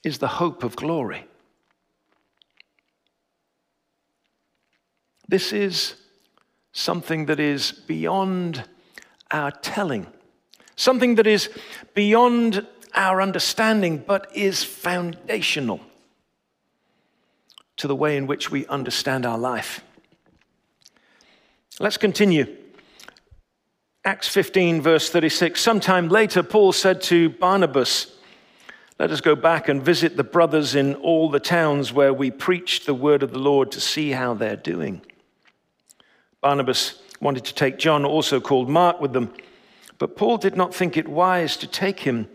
is 0.03 0.19
the 0.19 0.27
hope 0.27 0.63
of 0.63 0.75
glory. 0.75 1.25
This 5.27 5.51
is 5.51 5.95
something 6.71 7.25
that 7.25 7.39
is 7.39 7.71
beyond 7.71 8.63
our 9.31 9.51
telling, 9.51 10.07
something 10.75 11.15
that 11.15 11.27
is 11.27 11.49
beyond 11.93 12.65
our 12.93 13.21
understanding, 13.21 13.97
but 13.97 14.29
is 14.33 14.63
foundational 14.63 15.81
to 17.75 17.87
the 17.87 17.95
way 17.95 18.15
in 18.15 18.27
which 18.27 18.49
we 18.49 18.65
understand 18.67 19.25
our 19.25 19.37
life. 19.37 19.83
Let's 21.79 21.97
continue. 21.97 22.55
Acts 24.07 24.29
15, 24.29 24.81
verse 24.81 25.09
36. 25.09 25.59
Sometime 25.59 26.07
later, 26.07 26.41
Paul 26.41 26.71
said 26.71 27.01
to 27.01 27.29
Barnabas, 27.29 28.15
Let 28.97 29.11
us 29.11 29.19
go 29.19 29.35
back 29.35 29.67
and 29.67 29.83
visit 29.83 30.15
the 30.15 30.23
brothers 30.23 30.75
in 30.75 30.95
all 30.95 31.29
the 31.29 31.41
towns 31.41 31.91
where 31.91 32.13
we 32.13 32.31
preached 32.31 32.85
the 32.85 32.93
word 32.93 33.21
of 33.21 33.31
the 33.31 33.39
Lord 33.39 33.69
to 33.73 33.81
see 33.81 34.11
how 34.11 34.33
they're 34.33 34.55
doing. 34.55 35.01
Barnabas 36.39 37.01
wanted 37.19 37.43
to 37.43 37.53
take 37.53 37.79
John, 37.79 38.05
also 38.05 38.39
called 38.39 38.69
Mark, 38.69 39.01
with 39.01 39.11
them, 39.11 39.33
but 39.97 40.15
Paul 40.15 40.37
did 40.37 40.55
not 40.55 40.73
think 40.73 40.95
it 40.95 41.09
wise 41.09 41.57
to 41.57 41.67
take 41.67 41.99
him 41.99 42.29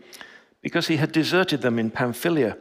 because 0.60 0.88
he 0.88 0.98
had 0.98 1.10
deserted 1.10 1.62
them 1.62 1.78
in 1.78 1.90
Pamphylia 1.90 2.58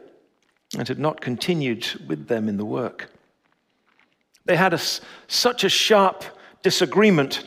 and 0.78 0.88
had 0.88 0.98
not 0.98 1.20
continued 1.20 2.00
with 2.08 2.28
them 2.28 2.48
in 2.48 2.56
the 2.56 2.64
work. 2.64 3.10
They 4.46 4.56
had 4.56 4.72
a, 4.72 4.80
such 5.28 5.64
a 5.64 5.68
sharp 5.68 6.24
disagreement 6.62 7.44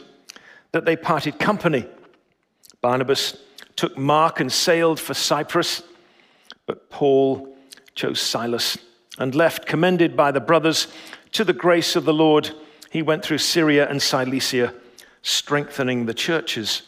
that 0.75 0.83
they 0.83 0.97
parted 0.97 1.39
company. 1.39 1.87
Barnabas 2.81 3.37
took 3.77 3.97
Mark 3.97 4.41
and 4.41 4.51
sailed 4.51 4.99
for 4.99 5.13
Cyprus, 5.13 5.81
but 6.65 6.89
Paul 6.89 7.55
chose 7.93 8.19
Silas 8.19 8.77
and 9.17 9.33
left, 9.33 9.67
commended 9.67 10.17
by 10.17 10.33
the 10.33 10.41
brothers 10.41 10.87
to 11.31 11.45
the 11.45 11.53
grace 11.53 11.95
of 11.95 12.03
the 12.03 12.13
Lord 12.13 12.51
he 12.91 13.01
went 13.01 13.23
through 13.23 13.37
Syria 13.37 13.87
and 13.89 14.01
Cilicia, 14.01 14.73
strengthening 15.21 16.07
the 16.07 16.13
churches. 16.13 16.81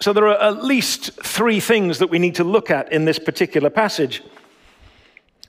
So, 0.00 0.12
there 0.12 0.26
are 0.26 0.42
at 0.42 0.64
least 0.64 1.12
three 1.22 1.60
things 1.60 2.00
that 2.00 2.10
we 2.10 2.18
need 2.18 2.34
to 2.34 2.44
look 2.44 2.72
at 2.72 2.90
in 2.90 3.04
this 3.04 3.20
particular 3.20 3.70
passage. 3.70 4.20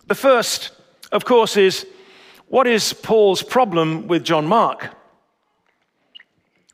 The 0.06 0.14
first, 0.14 0.70
of 1.12 1.26
course, 1.26 1.58
is 1.58 1.88
what 2.48 2.68
is 2.68 2.94
Paul's 2.94 3.42
problem 3.42 4.08
with 4.08 4.24
John 4.24 4.46
Mark? 4.46 4.96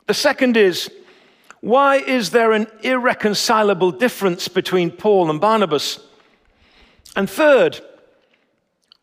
The 0.08 0.14
second 0.14 0.58
is 0.58 0.90
why 1.62 1.98
is 1.98 2.32
there 2.32 2.52
an 2.52 2.68
irreconcilable 2.82 3.92
difference 3.92 4.48
between 4.48 4.92
Paul 4.92 5.30
and 5.30 5.40
Barnabas? 5.42 6.00
And 7.16 7.30
third, 7.30 7.82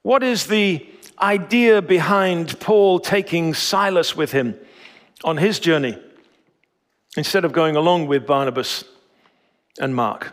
what 0.02 0.23
is 0.23 0.46
the 0.46 0.87
idea 1.20 1.82
behind 1.82 2.58
Paul 2.61 2.99
taking 2.99 3.54
Silas 3.54 4.16
with 4.16 4.32
him 4.32 4.58
on 5.25 5.37
his 5.37 5.58
journey 5.58 5.99
instead 7.16 7.44
of 7.44 7.52
going 7.52 7.76
along 7.76 8.06
with 8.06 8.26
Barnabas 8.26 8.85
and 9.78 9.94
Mark? 9.94 10.33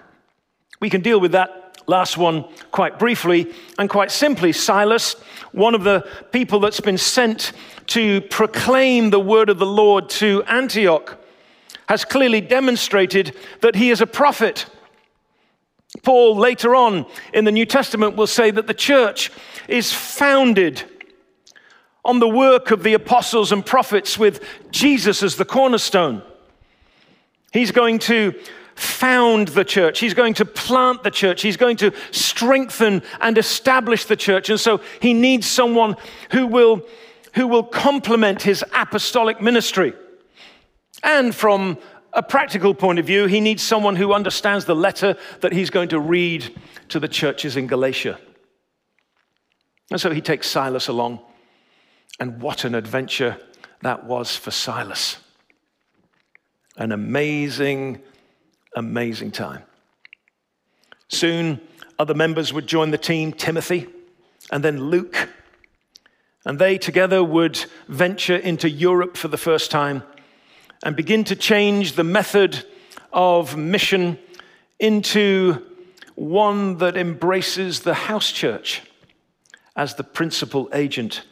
We 0.79 0.89
can 0.89 1.01
deal 1.01 1.19
with 1.19 1.31
that 1.33 1.62
last 1.87 2.17
one 2.17 2.45
quite 2.71 2.99
briefly 2.99 3.53
and 3.77 3.89
quite 3.89 4.11
simply. 4.11 4.51
Silas, 4.51 5.13
one 5.51 5.75
of 5.75 5.83
the 5.83 6.07
people 6.31 6.59
that's 6.59 6.79
been 6.79 6.97
sent 6.97 7.51
to 7.87 8.21
proclaim 8.21 9.09
the 9.09 9.19
word 9.19 9.49
of 9.49 9.59
the 9.59 9.65
Lord 9.65 10.09
to 10.09 10.43
Antioch, 10.43 11.19
has 11.89 12.05
clearly 12.05 12.41
demonstrated 12.41 13.35
that 13.61 13.75
he 13.75 13.89
is 13.89 14.01
a 14.01 14.07
prophet. 14.07 14.65
Paul, 16.01 16.37
later 16.37 16.75
on 16.75 17.05
in 17.33 17.45
the 17.45 17.51
New 17.51 17.65
Testament, 17.65 18.15
will 18.15 18.27
say 18.27 18.51
that 18.51 18.67
the 18.67 18.73
church 18.73 19.31
is 19.67 19.91
founded 19.93 20.83
on 22.05 22.19
the 22.19 22.27
work 22.27 22.71
of 22.71 22.83
the 22.83 22.93
apostles 22.93 23.51
and 23.51 23.65
prophets 23.65 24.17
with 24.17 24.43
Jesus 24.71 25.23
as 25.23 25.35
the 25.35 25.45
cornerstone. 25.45 26.21
He's 27.51 27.71
going 27.71 27.99
to 27.99 28.33
found 28.75 29.49
the 29.49 29.65
church. 29.65 29.99
He's 29.99 30.13
going 30.13 30.33
to 30.35 30.45
plant 30.45 31.03
the 31.03 31.11
church. 31.11 31.41
He's 31.41 31.57
going 31.57 31.77
to 31.77 31.91
strengthen 32.11 33.03
and 33.21 33.37
establish 33.37 34.05
the 34.05 34.15
church. 34.15 34.49
And 34.49 34.59
so 34.59 34.81
he 35.01 35.13
needs 35.13 35.47
someone 35.47 35.95
who 36.31 36.47
will, 36.47 36.81
who 37.33 37.47
will 37.47 37.63
complement 37.63 38.41
his 38.41 38.63
apostolic 38.73 39.41
ministry. 39.41 39.93
And 41.03 41.35
from 41.35 41.77
a 42.13 42.23
practical 42.23 42.73
point 42.73 42.99
of 42.99 43.05
view, 43.05 43.25
he 43.25 43.41
needs 43.41 43.61
someone 43.63 43.95
who 43.95 44.13
understands 44.13 44.65
the 44.65 44.75
letter 44.75 45.17
that 45.41 45.51
he's 45.51 45.69
going 45.69 45.89
to 45.89 45.99
read 45.99 46.55
to 46.89 46.99
the 46.99 47.07
churches 47.07 47.57
in 47.57 47.67
Galatia. 47.67 48.19
And 49.91 49.99
so 49.99 50.11
he 50.11 50.21
takes 50.21 50.47
Silas 50.47 50.87
along. 50.87 51.19
And 52.19 52.41
what 52.41 52.63
an 52.63 52.75
adventure 52.75 53.37
that 53.81 54.05
was 54.05 54.35
for 54.35 54.51
Silas! 54.51 55.17
An 56.77 56.91
amazing, 56.91 58.01
amazing 58.75 59.31
time. 59.31 59.63
Soon, 61.07 61.61
other 61.99 62.13
members 62.13 62.51
would 62.51 62.67
join 62.67 62.91
the 62.91 62.97
team 62.97 63.33
Timothy 63.33 63.87
and 64.51 64.63
then 64.63 64.89
Luke. 64.89 65.29
And 66.45 66.59
they 66.59 66.77
together 66.77 67.23
would 67.23 67.63
venture 67.87 68.35
into 68.35 68.69
Europe 68.69 69.15
for 69.15 69.27
the 69.27 69.37
first 69.37 69.71
time 69.71 70.03
and 70.83 70.95
begin 70.95 71.23
to 71.25 71.35
change 71.35 71.93
the 71.93 72.03
method 72.03 72.65
of 73.13 73.55
mission 73.55 74.19
into 74.79 75.65
one 76.15 76.77
that 76.79 76.97
embraces 76.97 77.81
the 77.81 77.93
house 77.93 78.31
church 78.31 78.81
as 79.75 79.95
the 79.95 80.03
principal 80.03 80.69
agent 80.73 81.23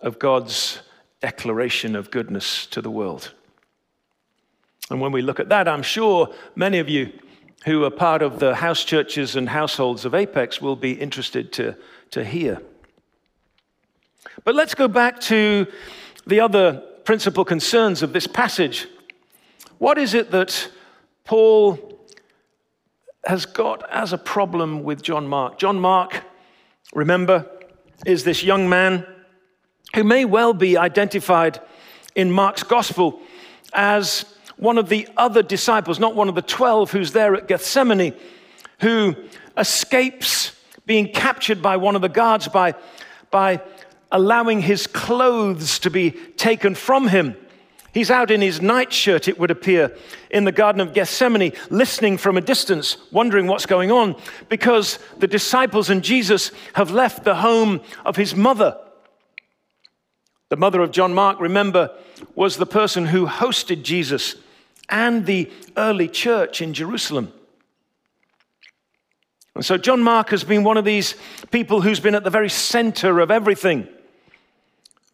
of 0.00 0.18
God's 0.18 0.80
declaration 1.20 1.94
of 1.94 2.10
goodness 2.10 2.66
to 2.66 2.80
the 2.80 2.90
world. 2.90 3.32
And 4.90 5.00
when 5.00 5.12
we 5.12 5.22
look 5.22 5.40
at 5.40 5.48
that, 5.48 5.66
I'm 5.68 5.82
sure 5.82 6.32
many 6.54 6.78
of 6.78 6.88
you 6.88 7.12
who 7.64 7.84
are 7.84 7.90
part 7.90 8.22
of 8.22 8.38
the 8.38 8.54
house 8.54 8.84
churches 8.84 9.34
and 9.34 9.48
households 9.48 10.04
of 10.04 10.14
Apex 10.14 10.60
will 10.60 10.76
be 10.76 10.92
interested 10.92 11.52
to, 11.54 11.76
to 12.12 12.24
hear. 12.24 12.62
But 14.44 14.54
let's 14.54 14.74
go 14.74 14.86
back 14.86 15.18
to 15.22 15.66
the 16.26 16.40
other 16.40 16.82
principal 17.04 17.44
concerns 17.44 18.02
of 18.02 18.12
this 18.12 18.26
passage. 18.26 18.86
What 19.78 19.98
is 19.98 20.14
it 20.14 20.30
that 20.30 20.70
Paul 21.24 21.98
has 23.24 23.46
got 23.46 23.88
as 23.90 24.12
a 24.12 24.18
problem 24.18 24.84
with 24.84 25.02
John 25.02 25.26
Mark? 25.26 25.58
John 25.58 25.80
Mark, 25.80 26.22
remember, 26.94 27.50
is 28.04 28.22
this 28.22 28.44
young 28.44 28.68
man 28.68 29.04
who 29.94 30.04
may 30.04 30.24
well 30.24 30.52
be 30.52 30.76
identified 30.76 31.60
in 32.14 32.30
Mark's 32.30 32.62
gospel 32.62 33.20
as 33.72 34.24
one 34.56 34.78
of 34.78 34.88
the 34.88 35.08
other 35.16 35.42
disciples, 35.42 35.98
not 35.98 36.14
one 36.14 36.28
of 36.28 36.34
the 36.34 36.42
12 36.42 36.90
who's 36.90 37.12
there 37.12 37.34
at 37.34 37.48
Gethsemane, 37.48 38.14
who 38.80 39.14
escapes 39.56 40.52
being 40.86 41.12
captured 41.12 41.60
by 41.60 41.76
one 41.76 41.96
of 41.96 42.02
the 42.02 42.08
guards 42.08 42.48
by, 42.48 42.74
by 43.30 43.60
allowing 44.10 44.62
his 44.62 44.86
clothes 44.86 45.78
to 45.80 45.90
be 45.90 46.10
taken 46.10 46.74
from 46.74 47.08
him. 47.08 47.36
He's 47.92 48.10
out 48.10 48.30
in 48.30 48.42
his 48.42 48.60
nightshirt, 48.60 49.26
it 49.26 49.38
would 49.38 49.50
appear, 49.50 49.96
in 50.30 50.44
the 50.44 50.52
Garden 50.52 50.82
of 50.82 50.92
Gethsemane, 50.92 51.52
listening 51.70 52.18
from 52.18 52.36
a 52.36 52.42
distance, 52.42 52.98
wondering 53.10 53.46
what's 53.46 53.64
going 53.64 53.90
on, 53.90 54.16
because 54.50 54.98
the 55.18 55.26
disciples 55.26 55.88
and 55.88 56.04
Jesus 56.04 56.50
have 56.74 56.90
left 56.90 57.24
the 57.24 57.36
home 57.36 57.80
of 58.04 58.16
his 58.16 58.36
mother. 58.36 58.78
The 60.50 60.56
mother 60.56 60.82
of 60.82 60.92
John 60.92 61.14
Mark, 61.14 61.40
remember, 61.40 61.90
was 62.34 62.56
the 62.56 62.66
person 62.66 63.06
who 63.06 63.26
hosted 63.26 63.82
Jesus 63.82 64.36
and 64.88 65.26
the 65.26 65.50
early 65.76 66.08
church 66.08 66.60
in 66.60 66.74
Jerusalem. 66.74 67.32
And 69.54 69.64
so 69.64 69.78
John 69.78 70.02
Mark 70.02 70.30
has 70.30 70.44
been 70.44 70.64
one 70.64 70.76
of 70.76 70.84
these 70.84 71.14
people 71.50 71.80
who's 71.80 71.98
been 71.98 72.14
at 72.14 72.24
the 72.24 72.30
very 72.30 72.50
center 72.50 73.20
of 73.20 73.30
everything 73.30 73.88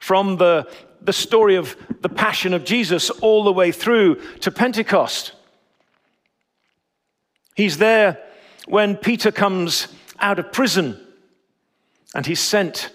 from 0.00 0.36
the, 0.36 0.68
the 1.00 1.12
story 1.12 1.54
of 1.54 1.76
the 2.00 2.08
passion 2.08 2.52
of 2.52 2.64
Jesus 2.64 3.08
all 3.08 3.44
the 3.44 3.52
way 3.52 3.70
through 3.70 4.16
to 4.40 4.50
Pentecost. 4.50 5.32
He's 7.54 7.78
there 7.78 8.18
when 8.66 8.96
Peter 8.96 9.30
comes 9.30 9.86
out 10.18 10.40
of 10.40 10.52
prison 10.52 11.00
and 12.14 12.26
he's 12.26 12.40
sent 12.40 12.90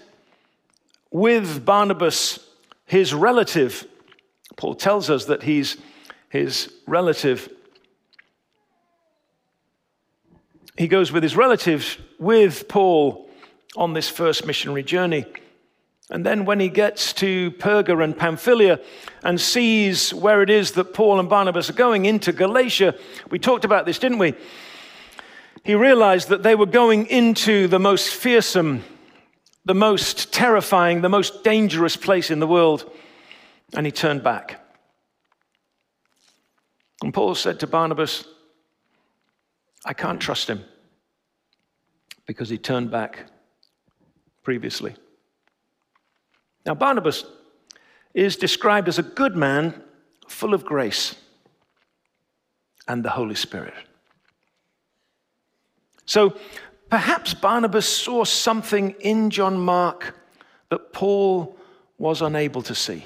with 1.10 1.64
Barnabas, 1.64 2.40
his 2.84 3.14
relative. 3.14 3.86
Paul 4.56 4.74
tells 4.74 5.08
us 5.08 5.24
that 5.26 5.44
he's 5.44 5.78
his 6.28 6.72
relative. 6.86 7.48
He 10.76 10.88
goes 10.88 11.10
with 11.10 11.22
his 11.22 11.36
relatives 11.36 11.98
with 12.18 12.68
Paul 12.68 13.28
on 13.76 13.94
this 13.94 14.08
first 14.08 14.46
missionary 14.46 14.82
journey. 14.82 15.26
And 16.10 16.24
then 16.24 16.46
when 16.46 16.58
he 16.58 16.68
gets 16.68 17.12
to 17.14 17.50
Perga 17.52 18.02
and 18.02 18.16
Pamphylia 18.16 18.80
and 19.22 19.38
sees 19.38 20.14
where 20.14 20.40
it 20.42 20.48
is 20.48 20.72
that 20.72 20.94
Paul 20.94 21.20
and 21.20 21.28
Barnabas 21.28 21.68
are 21.68 21.74
going 21.74 22.06
into 22.06 22.32
Galatia, 22.32 22.94
we 23.30 23.38
talked 23.38 23.64
about 23.64 23.84
this, 23.84 23.98
didn't 23.98 24.18
we? 24.18 24.34
He 25.64 25.74
realized 25.74 26.30
that 26.30 26.42
they 26.42 26.54
were 26.54 26.66
going 26.66 27.06
into 27.06 27.68
the 27.68 27.78
most 27.78 28.08
fearsome, 28.14 28.84
the 29.66 29.74
most 29.74 30.32
terrifying, 30.32 31.02
the 31.02 31.10
most 31.10 31.44
dangerous 31.44 31.96
place 31.96 32.30
in 32.30 32.40
the 32.40 32.46
world, 32.46 32.90
and 33.74 33.84
he 33.84 33.92
turned 33.92 34.22
back. 34.22 34.64
And 37.02 37.14
Paul 37.14 37.34
said 37.34 37.60
to 37.60 37.66
Barnabas, 37.66 38.24
I 39.84 39.92
can't 39.92 40.20
trust 40.20 40.48
him 40.48 40.64
because 42.26 42.48
he 42.48 42.58
turned 42.58 42.90
back 42.90 43.26
previously. 44.42 44.94
Now, 46.66 46.74
Barnabas 46.74 47.24
is 48.14 48.36
described 48.36 48.88
as 48.88 48.98
a 48.98 49.02
good 49.02 49.36
man, 49.36 49.82
full 50.26 50.54
of 50.54 50.64
grace 50.64 51.14
and 52.88 53.04
the 53.04 53.10
Holy 53.10 53.34
Spirit. 53.34 53.74
So 56.04 56.36
perhaps 56.90 57.34
Barnabas 57.34 57.86
saw 57.86 58.24
something 58.24 58.94
in 59.00 59.30
John 59.30 59.58
Mark 59.58 60.14
that 60.70 60.92
Paul 60.92 61.56
was 61.98 62.22
unable 62.22 62.62
to 62.62 62.74
see. 62.74 63.04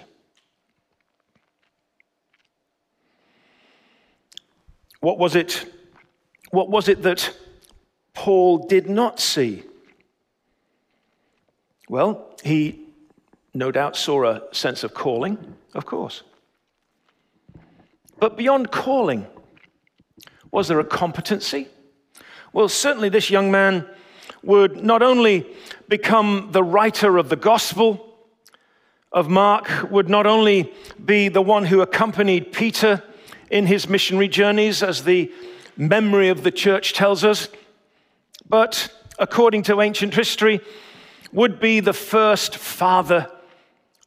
What 5.02 5.18
was 5.18 5.34
it? 5.34 5.66
What 6.52 6.70
was 6.70 6.86
it 6.86 7.02
that 7.02 7.36
Paul 8.14 8.68
did 8.68 8.88
not 8.88 9.18
see? 9.18 9.64
Well, 11.88 12.30
he 12.44 12.86
no 13.52 13.72
doubt 13.72 13.96
saw 13.96 14.24
a 14.24 14.42
sense 14.52 14.84
of 14.84 14.94
calling, 14.94 15.56
of 15.74 15.86
course. 15.86 16.22
But 18.20 18.36
beyond 18.36 18.70
calling, 18.70 19.26
was 20.52 20.68
there 20.68 20.78
a 20.78 20.84
competency? 20.84 21.66
Well, 22.52 22.68
certainly 22.68 23.08
this 23.08 23.28
young 23.28 23.50
man 23.50 23.84
would 24.44 24.84
not 24.84 25.02
only 25.02 25.48
become 25.88 26.50
the 26.52 26.62
writer 26.62 27.18
of 27.18 27.28
the 27.28 27.34
gospel 27.34 28.18
of 29.10 29.28
Mark, 29.28 29.90
would 29.90 30.08
not 30.08 30.26
only 30.26 30.72
be 31.04 31.26
the 31.28 31.42
one 31.42 31.64
who 31.64 31.80
accompanied 31.80 32.52
Peter 32.52 33.02
in 33.52 33.66
his 33.66 33.86
missionary 33.86 34.28
journeys, 34.28 34.82
as 34.82 35.04
the 35.04 35.30
memory 35.76 36.30
of 36.30 36.42
the 36.42 36.50
church 36.50 36.94
tells 36.94 37.22
us, 37.22 37.48
but 38.48 38.90
according 39.18 39.62
to 39.64 39.82
ancient 39.82 40.14
history, 40.14 40.60
would 41.32 41.60
be 41.60 41.78
the 41.80 41.92
first 41.92 42.56
father 42.56 43.30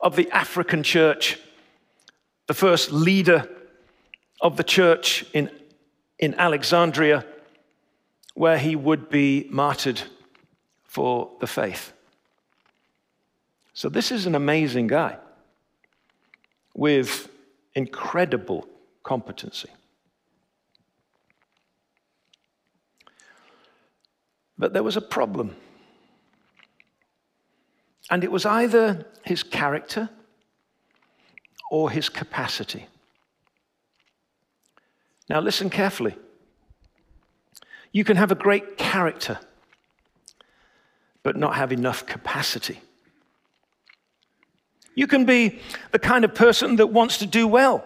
of 0.02 0.16
the 0.16 0.30
African 0.32 0.82
church, 0.82 1.40
the 2.48 2.56
first 2.56 2.92
leader 2.92 3.48
of 4.42 4.58
the 4.58 4.64
church 4.64 5.24
in, 5.32 5.52
in 6.18 6.34
Alexandria, 6.34 7.24
where 8.34 8.58
he 8.58 8.76
would 8.76 9.10
be 9.10 9.48
martyred 9.52 10.02
for 10.86 11.30
the 11.40 11.48
faith. 11.48 11.94
So, 13.74 13.90
this 13.90 14.12
is 14.12 14.26
an 14.26 14.34
amazing 14.34 14.88
guy 14.88 15.18
with 16.74 17.30
incredible 17.76 18.68
competency. 19.06 19.70
But 24.58 24.74
there 24.74 24.84
was 24.84 24.98
a 24.98 25.02
problem. 25.02 25.56
And 28.10 28.24
it 28.24 28.32
was 28.32 28.46
either 28.46 29.06
his 29.24 29.44
character 29.44 30.10
or 31.70 31.90
his 31.92 32.10
capacity. 32.10 32.88
Now, 35.30 35.40
listen 35.40 35.70
carefully. 35.70 36.16
You 37.92 38.04
can 38.04 38.18
have 38.18 38.32
a 38.32 38.36
great 38.36 38.78
character, 38.78 39.40
but 41.24 41.36
not 41.36 41.56
have 41.56 41.72
enough 41.72 42.06
capacity. 42.06 42.80
You 44.96 45.08
can 45.08 45.26
be 45.26 45.60
the 45.92 46.00
kind 46.00 46.26
of 46.26 46.34
person 46.34 46.78
that 46.78 46.88
wants 46.88 47.18
to 47.20 47.26
do 47.26 47.48
well. 47.48 47.84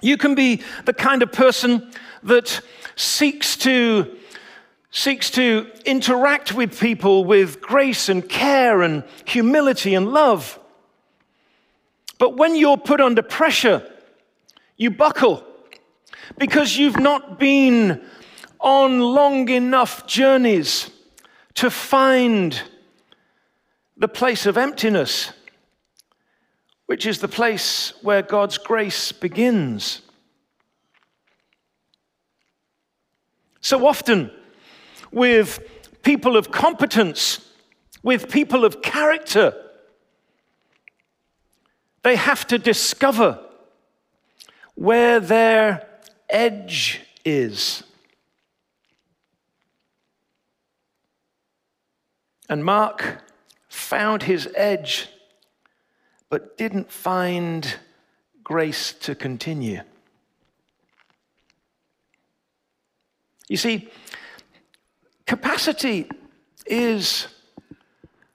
You 0.00 0.16
can 0.16 0.34
be 0.34 0.62
the 0.84 0.92
kind 0.92 1.22
of 1.22 1.32
person 1.32 1.90
that 2.24 2.60
seeks 2.96 3.56
to 3.58 4.16
seeks 4.90 5.28
to 5.28 5.68
interact 5.84 6.54
with 6.54 6.78
people 6.78 7.24
with 7.24 7.60
grace 7.60 8.08
and 8.08 8.28
care 8.28 8.80
and 8.80 9.02
humility 9.24 9.92
and 9.92 10.12
love. 10.12 10.56
But 12.16 12.36
when 12.36 12.54
you're 12.54 12.76
put 12.76 13.00
under 13.00 13.20
pressure, 13.20 13.90
you 14.76 14.92
buckle 14.92 15.44
because 16.38 16.76
you've 16.76 17.00
not 17.00 17.40
been 17.40 18.04
on 18.60 19.00
long 19.00 19.48
enough 19.48 20.06
journeys 20.06 20.90
to 21.54 21.70
find 21.70 22.62
the 23.96 24.08
place 24.08 24.46
of 24.46 24.56
emptiness, 24.56 25.32
which 26.86 27.06
is 27.06 27.18
the 27.18 27.28
place 27.28 27.92
where 28.02 28.22
God's 28.22 28.58
grace 28.58 29.12
begins. 29.12 30.02
So 33.60 33.86
often, 33.86 34.30
with 35.10 35.60
people 36.02 36.36
of 36.36 36.50
competence, 36.50 37.40
with 38.04 38.30
people 38.30 38.64
of 38.64 38.82
character. 38.82 39.54
They 42.02 42.16
have 42.16 42.46
to 42.48 42.58
discover 42.58 43.40
where 44.74 45.18
their 45.18 45.88
edge 46.28 47.00
is. 47.24 47.82
And 52.48 52.62
Mark 52.62 53.24
found 53.68 54.24
his 54.24 54.48
edge, 54.54 55.08
but 56.34 56.58
didn't 56.58 56.90
find 56.90 57.76
grace 58.42 58.92
to 58.92 59.14
continue. 59.14 59.80
You 63.48 63.56
see, 63.56 63.88
Capacity 65.26 66.10
is 66.66 67.28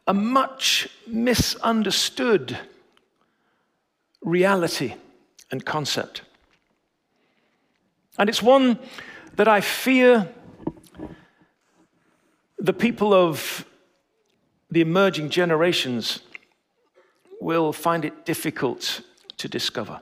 a 0.07 0.13
much 0.13 0.87
misunderstood 1.07 2.57
reality 4.21 4.93
and 5.51 5.65
concept. 5.65 6.21
And 8.17 8.29
it's 8.29 8.41
one 8.41 8.79
that 9.35 9.49
I 9.49 9.59
fear 9.59 10.33
the 12.59 12.71
people 12.71 13.13
of 13.13 13.65
the 14.71 14.79
emerging 14.79 15.31
generations 15.31 16.21
will 17.39 17.73
find 17.73 18.05
it 18.05 18.25
difficult 18.25 19.01
to 19.37 19.47
discover. 19.47 19.99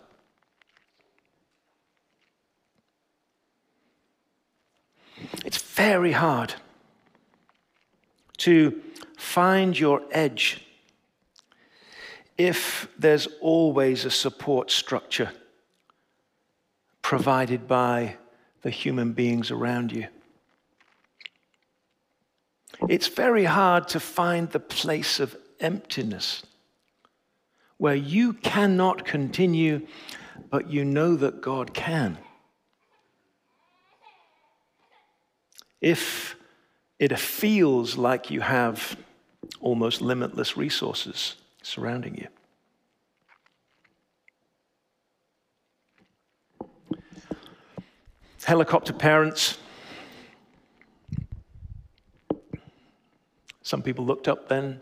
It's 5.45 5.61
very 5.61 6.11
hard 6.11 6.53
to 8.37 8.81
find 9.17 9.77
your 9.77 10.01
edge 10.11 10.63
if 12.37 12.87
there's 12.97 13.27
always 13.41 14.05
a 14.05 14.11
support 14.11 14.69
structure 14.69 15.31
provided 17.01 17.67
by 17.67 18.17
the 18.61 18.69
human 18.69 19.13
beings 19.13 19.49
around 19.49 19.91
you. 19.91 20.07
It's 22.87 23.07
very 23.07 23.45
hard 23.45 23.87
to 23.89 23.99
find 23.99 24.49
the 24.49 24.59
place 24.59 25.19
of 25.19 25.35
emptiness 25.59 26.43
where 27.77 27.95
you 27.95 28.33
cannot 28.33 29.05
continue, 29.05 29.85
but 30.49 30.69
you 30.69 30.83
know 30.83 31.15
that 31.15 31.41
God 31.41 31.73
can. 31.73 32.17
If 35.79 36.35
it 36.99 37.17
feels 37.19 37.97
like 37.97 38.31
you 38.31 38.41
have 38.41 38.97
almost 39.61 40.01
limitless 40.01 40.57
resources 40.57 41.35
surrounding 41.61 42.15
you. 42.15 42.27
Helicopter 48.43 48.93
parents. 48.93 49.57
Some 53.61 53.81
people 53.81 54.05
looked 54.05 54.29
up 54.29 54.47
then 54.47 54.81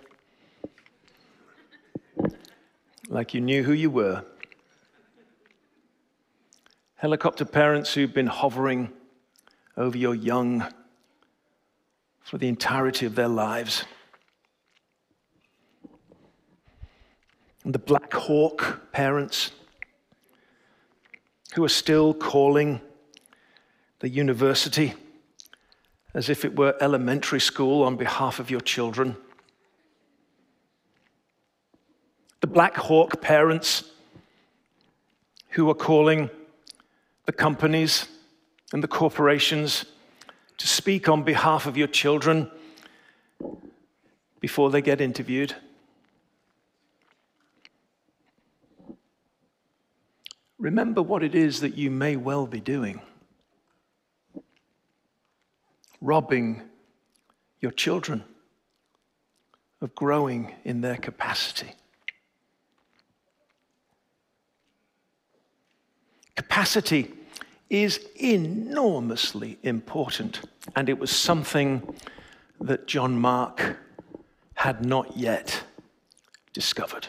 like 3.09 3.33
you 3.33 3.41
knew 3.41 3.63
who 3.63 3.73
you 3.73 3.89
were. 3.89 4.23
helicopter 6.95 7.45
parents 7.45 7.93
who've 7.93 8.13
been 8.13 8.25
hovering 8.25 8.91
over 9.77 9.97
your 9.97 10.15
young 10.15 10.65
for 12.23 12.39
the 12.39 12.47
entirety 12.47 13.05
of 13.05 13.13
their 13.13 13.27
lives. 13.27 13.83
And 17.63 17.75
the 17.75 17.79
Black 17.79 18.11
Hawk 18.13 18.91
parents 18.91 19.51
who 21.53 21.63
are 21.63 21.69
still 21.69 22.13
calling 22.13 22.81
the 23.99 24.09
university 24.09 24.93
as 26.15 26.29
if 26.29 26.43
it 26.43 26.55
were 26.55 26.75
elementary 26.81 27.41
school 27.41 27.83
on 27.83 27.97
behalf 27.97 28.39
of 28.39 28.49
your 28.49 28.61
children. 28.61 29.15
The 32.45 32.51
Black 32.51 32.75
Hawk 32.77 33.21
parents 33.21 33.85
who 35.49 35.67
are 35.67 35.73
calling 35.73 36.29
the 37.25 37.31
companies 37.31 38.07
and 38.71 38.83
the 38.83 38.87
corporations 38.87 39.85
to 40.59 40.67
speak 40.67 41.09
on 41.09 41.23
behalf 41.23 41.65
of 41.65 41.75
your 41.75 41.87
children 41.87 42.51
before 44.39 44.69
they 44.69 44.83
get 44.83 45.01
interviewed. 45.01 45.55
Remember 50.59 51.01
what 51.01 51.23
it 51.23 51.33
is 51.33 51.61
that 51.61 51.75
you 51.75 51.89
may 51.89 52.15
well 52.15 52.45
be 52.45 52.59
doing 52.59 53.01
robbing 55.99 56.61
your 57.59 57.71
children 57.71 58.23
of 59.81 59.95
growing 59.95 60.53
in 60.63 60.81
their 60.81 60.97
capacity. 60.97 61.73
Capacity 66.35 67.13
is 67.69 67.99
enormously 68.15 69.57
important, 69.63 70.41
and 70.75 70.89
it 70.89 70.99
was 70.99 71.11
something 71.11 71.95
that 72.61 72.87
John 72.87 73.17
Mark 73.19 73.77
had 74.55 74.85
not 74.85 75.17
yet 75.17 75.63
discovered. 76.53 77.07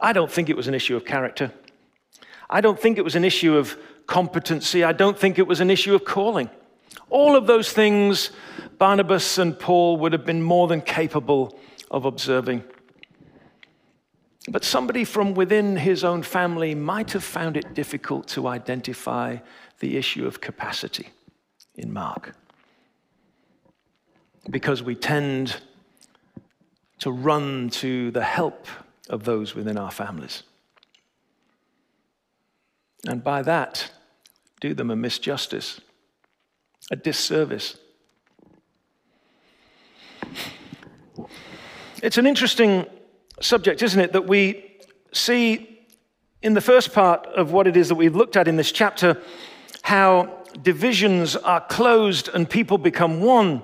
I 0.00 0.12
don't 0.12 0.30
think 0.30 0.50
it 0.50 0.56
was 0.56 0.68
an 0.68 0.74
issue 0.74 0.96
of 0.96 1.04
character. 1.04 1.52
I 2.50 2.60
don't 2.60 2.78
think 2.78 2.98
it 2.98 3.04
was 3.04 3.16
an 3.16 3.24
issue 3.24 3.56
of 3.56 3.78
competency. 4.06 4.84
I 4.84 4.92
don't 4.92 5.18
think 5.18 5.38
it 5.38 5.46
was 5.46 5.60
an 5.60 5.70
issue 5.70 5.94
of 5.94 6.04
calling. 6.04 6.50
All 7.10 7.36
of 7.36 7.46
those 7.46 7.72
things 7.72 8.30
Barnabas 8.78 9.38
and 9.38 9.58
Paul 9.58 9.96
would 9.98 10.12
have 10.12 10.24
been 10.24 10.42
more 10.42 10.68
than 10.68 10.80
capable 10.80 11.58
of 11.90 12.04
observing. 12.04 12.64
But 14.48 14.64
somebody 14.64 15.04
from 15.04 15.34
within 15.34 15.76
his 15.76 16.04
own 16.04 16.22
family 16.22 16.74
might 16.74 17.12
have 17.12 17.24
found 17.24 17.56
it 17.56 17.74
difficult 17.74 18.28
to 18.28 18.46
identify 18.46 19.38
the 19.80 19.96
issue 19.96 20.26
of 20.26 20.40
capacity 20.40 21.08
in 21.74 21.92
Mark. 21.92 22.34
Because 24.50 24.82
we 24.82 24.94
tend 24.94 25.56
to 26.98 27.10
run 27.10 27.70
to 27.70 28.10
the 28.10 28.22
help 28.22 28.66
of 29.08 29.24
those 29.24 29.54
within 29.54 29.78
our 29.78 29.90
families. 29.90 30.42
And 33.06 33.24
by 33.24 33.42
that, 33.42 33.90
do 34.60 34.74
them 34.74 34.90
a 34.90 34.96
misjustice, 34.96 35.80
a 36.90 36.96
disservice. 36.96 37.76
It's 42.02 42.18
an 42.18 42.26
interesting 42.26 42.86
subject, 43.40 43.82
isn't 43.82 44.00
it, 44.00 44.12
that 44.12 44.26
we 44.26 44.78
see 45.12 45.80
in 46.42 46.54
the 46.54 46.60
first 46.60 46.92
part 46.92 47.26
of 47.26 47.52
what 47.52 47.66
it 47.66 47.76
is 47.76 47.88
that 47.88 47.94
we've 47.94 48.16
looked 48.16 48.36
at 48.36 48.48
in 48.48 48.56
this 48.56 48.70
chapter 48.70 49.20
how 49.82 50.44
divisions 50.62 51.36
are 51.36 51.60
closed 51.60 52.28
and 52.32 52.48
people 52.48 52.78
become 52.78 53.20
one. 53.20 53.62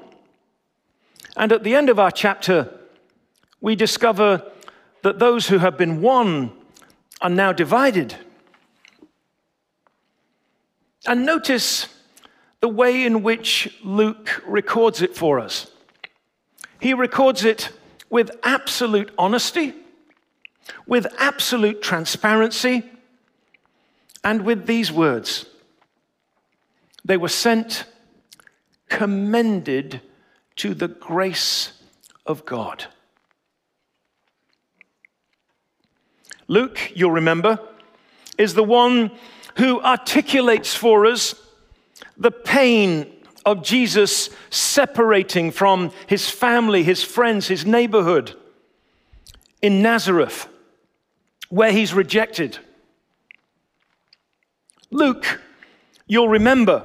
And 1.36 1.52
at 1.52 1.62
the 1.62 1.74
end 1.74 1.88
of 1.88 1.98
our 1.98 2.10
chapter, 2.10 2.72
we 3.60 3.76
discover 3.76 4.42
that 5.02 5.18
those 5.18 5.48
who 5.48 5.58
have 5.58 5.78
been 5.78 6.00
one 6.00 6.52
are 7.20 7.30
now 7.30 7.52
divided. 7.52 8.16
And 11.06 11.24
notice 11.24 11.88
the 12.60 12.68
way 12.68 13.04
in 13.04 13.22
which 13.22 13.78
Luke 13.82 14.42
records 14.46 15.00
it 15.00 15.16
for 15.16 15.38
us. 15.38 15.70
He 16.78 16.94
records 16.94 17.44
it 17.44 17.70
with 18.10 18.30
absolute 18.42 19.10
honesty, 19.16 19.72
with 20.86 21.06
absolute 21.18 21.80
transparency, 21.80 22.84
and 24.22 24.42
with 24.42 24.66
these 24.66 24.92
words 24.92 25.46
They 27.02 27.16
were 27.16 27.28
sent, 27.28 27.86
commended 28.90 30.02
to 30.56 30.74
the 30.74 30.88
grace 30.88 31.72
of 32.26 32.44
God. 32.44 32.84
Luke, 36.46 36.92
you'll 36.94 37.12
remember, 37.12 37.58
is 38.36 38.54
the 38.54 38.64
one 38.64 39.12
who 39.56 39.80
articulates 39.80 40.74
for 40.74 41.06
us 41.06 41.34
the 42.18 42.30
pain 42.30 43.10
of 43.44 43.62
Jesus 43.62 44.30
separating 44.50 45.50
from 45.50 45.92
his 46.06 46.28
family, 46.28 46.82
his 46.82 47.02
friends, 47.02 47.48
his 47.48 47.64
neighborhood 47.64 48.34
in 49.62 49.82
Nazareth, 49.82 50.48
where 51.48 51.72
he's 51.72 51.92
rejected. 51.92 52.58
Luke, 54.90 55.40
you'll 56.06 56.28
remember, 56.28 56.84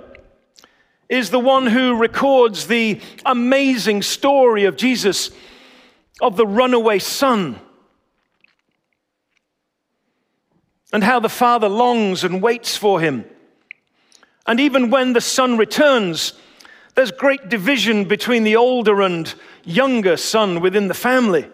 is 1.09 1.29
the 1.29 1.39
one 1.39 1.67
who 1.67 1.95
records 1.95 2.67
the 2.67 2.99
amazing 3.25 4.01
story 4.01 4.65
of 4.65 4.75
Jesus, 4.75 5.31
of 6.21 6.35
the 6.35 6.47
runaway 6.47 6.99
son, 6.99 7.59
and 10.93 11.03
how 11.03 11.19
the 11.19 11.29
father 11.29 11.67
longs 11.67 12.23
and 12.23 12.41
waits 12.41 12.77
for 12.77 12.99
him. 12.99 13.25
And 14.47 14.59
even 14.59 14.89
when 14.91 15.13
the 15.13 15.21
son 15.21 15.57
returns, 15.57 16.33
there's 16.95 17.11
great 17.11 17.49
division 17.49 18.05
between 18.05 18.43
the 18.43 18.55
older 18.55 19.01
and 19.01 19.33
younger 19.63 20.15
son 20.17 20.61
within 20.61 20.87
the 20.87 20.93
family. 20.93 21.47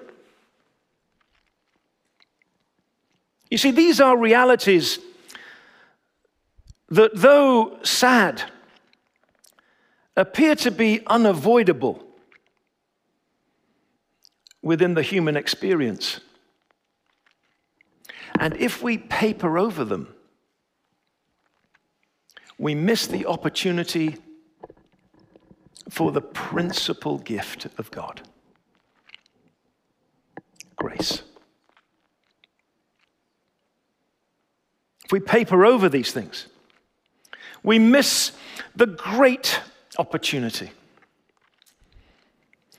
You 3.49 3.58
see, 3.58 3.71
these 3.71 3.99
are 3.99 4.15
realities 4.15 4.99
that, 6.89 7.12
though 7.15 7.80
sad, 7.84 8.43
appear 10.15 10.56
to 10.56 10.71
be 10.71 11.01
unavoidable 11.08 12.04
within 14.62 14.93
the 14.93 15.01
human 15.01 15.36
experience. 15.36 16.21
And 18.39 18.56
if 18.58 18.84
we 18.84 18.97
paper 18.97 19.58
over 19.58 19.84
them, 19.84 20.13
we 22.58 22.75
miss 22.75 23.08
the 23.08 23.25
opportunity 23.25 24.17
for 25.91 26.13
the 26.13 26.21
principal 26.21 27.17
gift 27.17 27.67
of 27.77 27.91
God 27.91 28.21
grace. 30.77 31.21
If 35.04 35.12
we 35.12 35.19
paper 35.19 35.65
over 35.65 35.89
these 35.89 36.13
things, 36.13 36.47
we 37.62 37.77
miss 37.77 38.32
the 38.73 38.88
great 38.88 39.60
opportunity. 39.99 40.71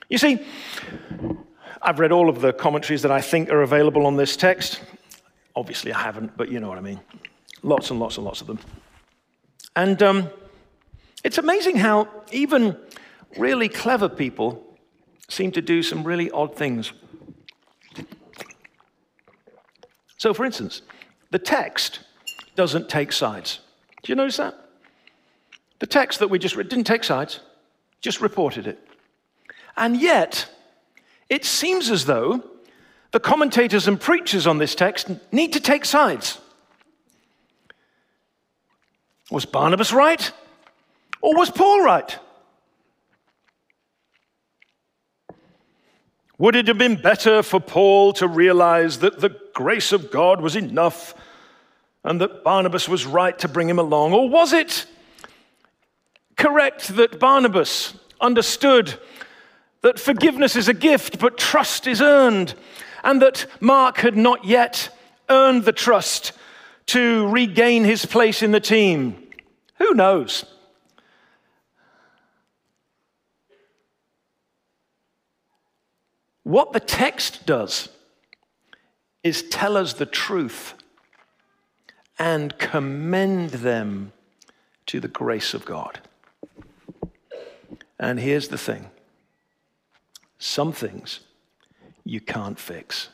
You 0.09 0.17
see, 0.17 0.43
I've 1.83 1.99
read 1.99 2.11
all 2.11 2.29
of 2.29 2.41
the 2.41 2.51
commentaries 2.51 3.03
that 3.03 3.11
I 3.11 3.21
think 3.21 3.51
are 3.51 3.61
available 3.61 4.07
on 4.07 4.17
this 4.17 4.35
text. 4.35 4.81
Obviously, 5.55 5.93
I 5.93 6.01
haven't, 6.01 6.35
but 6.35 6.49
you 6.49 6.59
know 6.59 6.67
what 6.67 6.79
I 6.79 6.81
mean. 6.81 6.99
Lots 7.61 7.91
and 7.91 7.99
lots 7.99 8.17
and 8.17 8.25
lots 8.25 8.41
of 8.41 8.47
them. 8.47 8.59
And 9.75 10.01
um, 10.01 10.29
it's 11.23 11.37
amazing 11.37 11.77
how 11.77 12.07
even 12.31 12.75
really 13.37 13.69
clever 13.69 14.09
people 14.09 14.63
seem 15.29 15.51
to 15.51 15.61
do 15.61 15.81
some 15.83 16.03
really 16.03 16.29
odd 16.31 16.55
things. 16.55 16.93
So, 20.17 20.33
for 20.33 20.45
instance, 20.45 20.81
the 21.31 21.39
text 21.39 21.99
doesn't 22.55 22.89
take 22.89 23.11
sides. 23.11 23.59
Do 24.03 24.11
you 24.11 24.15
notice 24.15 24.37
that? 24.37 24.55
The 25.79 25.87
text 25.87 26.19
that 26.19 26.29
we 26.29 26.39
just 26.39 26.55
read 26.55 26.69
didn't 26.69 26.85
take 26.85 27.03
sides, 27.03 27.39
just 27.99 28.21
reported 28.21 28.67
it. 28.67 28.79
And 29.75 29.99
yet, 29.99 30.49
it 31.29 31.43
seems 31.43 31.89
as 31.89 32.05
though 32.05 32.43
the 33.11 33.19
commentators 33.19 33.87
and 33.87 33.99
preachers 33.99 34.47
on 34.47 34.59
this 34.59 34.75
text 34.75 35.09
need 35.31 35.53
to 35.53 35.59
take 35.59 35.85
sides. 35.85 36.39
Was 39.31 39.45
Barnabas 39.45 39.91
right? 39.91 40.31
Or 41.21 41.35
was 41.35 41.49
Paul 41.49 41.83
right? 41.83 42.17
Would 46.43 46.57
it 46.57 46.67
have 46.67 46.77
been 46.77 46.97
better 46.97 47.41
for 47.41 47.61
Paul 47.61 48.11
to 48.15 48.27
realize 48.27 48.99
that 48.99 49.21
the 49.21 49.29
grace 49.53 49.93
of 49.93 50.11
God 50.11 50.41
was 50.41 50.57
enough 50.57 51.15
and 52.03 52.19
that 52.19 52.43
Barnabas 52.43 52.89
was 52.89 53.05
right 53.05 53.39
to 53.39 53.47
bring 53.47 53.69
him 53.69 53.79
along? 53.79 54.11
Or 54.11 54.27
was 54.27 54.51
it 54.51 54.85
correct 56.35 56.97
that 56.97 57.17
Barnabas 57.17 57.97
understood 58.19 58.99
that 59.83 59.97
forgiveness 59.97 60.57
is 60.57 60.67
a 60.67 60.73
gift, 60.73 61.17
but 61.17 61.37
trust 61.37 61.87
is 61.87 62.01
earned, 62.01 62.55
and 63.05 63.21
that 63.21 63.45
Mark 63.61 63.99
had 63.99 64.17
not 64.17 64.43
yet 64.43 64.89
earned 65.29 65.63
the 65.63 65.71
trust 65.71 66.33
to 66.87 67.25
regain 67.29 67.85
his 67.85 68.05
place 68.05 68.43
in 68.43 68.51
the 68.51 68.59
team? 68.59 69.29
Who 69.75 69.93
knows? 69.93 70.43
What 76.43 76.73
the 76.73 76.79
text 76.79 77.45
does 77.45 77.89
is 79.23 79.43
tell 79.43 79.77
us 79.77 79.93
the 79.93 80.05
truth 80.05 80.73
and 82.19 82.57
commend 82.57 83.51
them 83.51 84.11
to 84.87 84.99
the 84.99 85.07
grace 85.07 85.53
of 85.53 85.65
God. 85.65 85.99
And 87.97 88.19
here's 88.19 88.49
the 88.49 88.57
thing 88.57 88.89
some 90.37 90.73
things 90.73 91.21
you 92.03 92.19
can't 92.19 92.59
fix. 92.59 93.09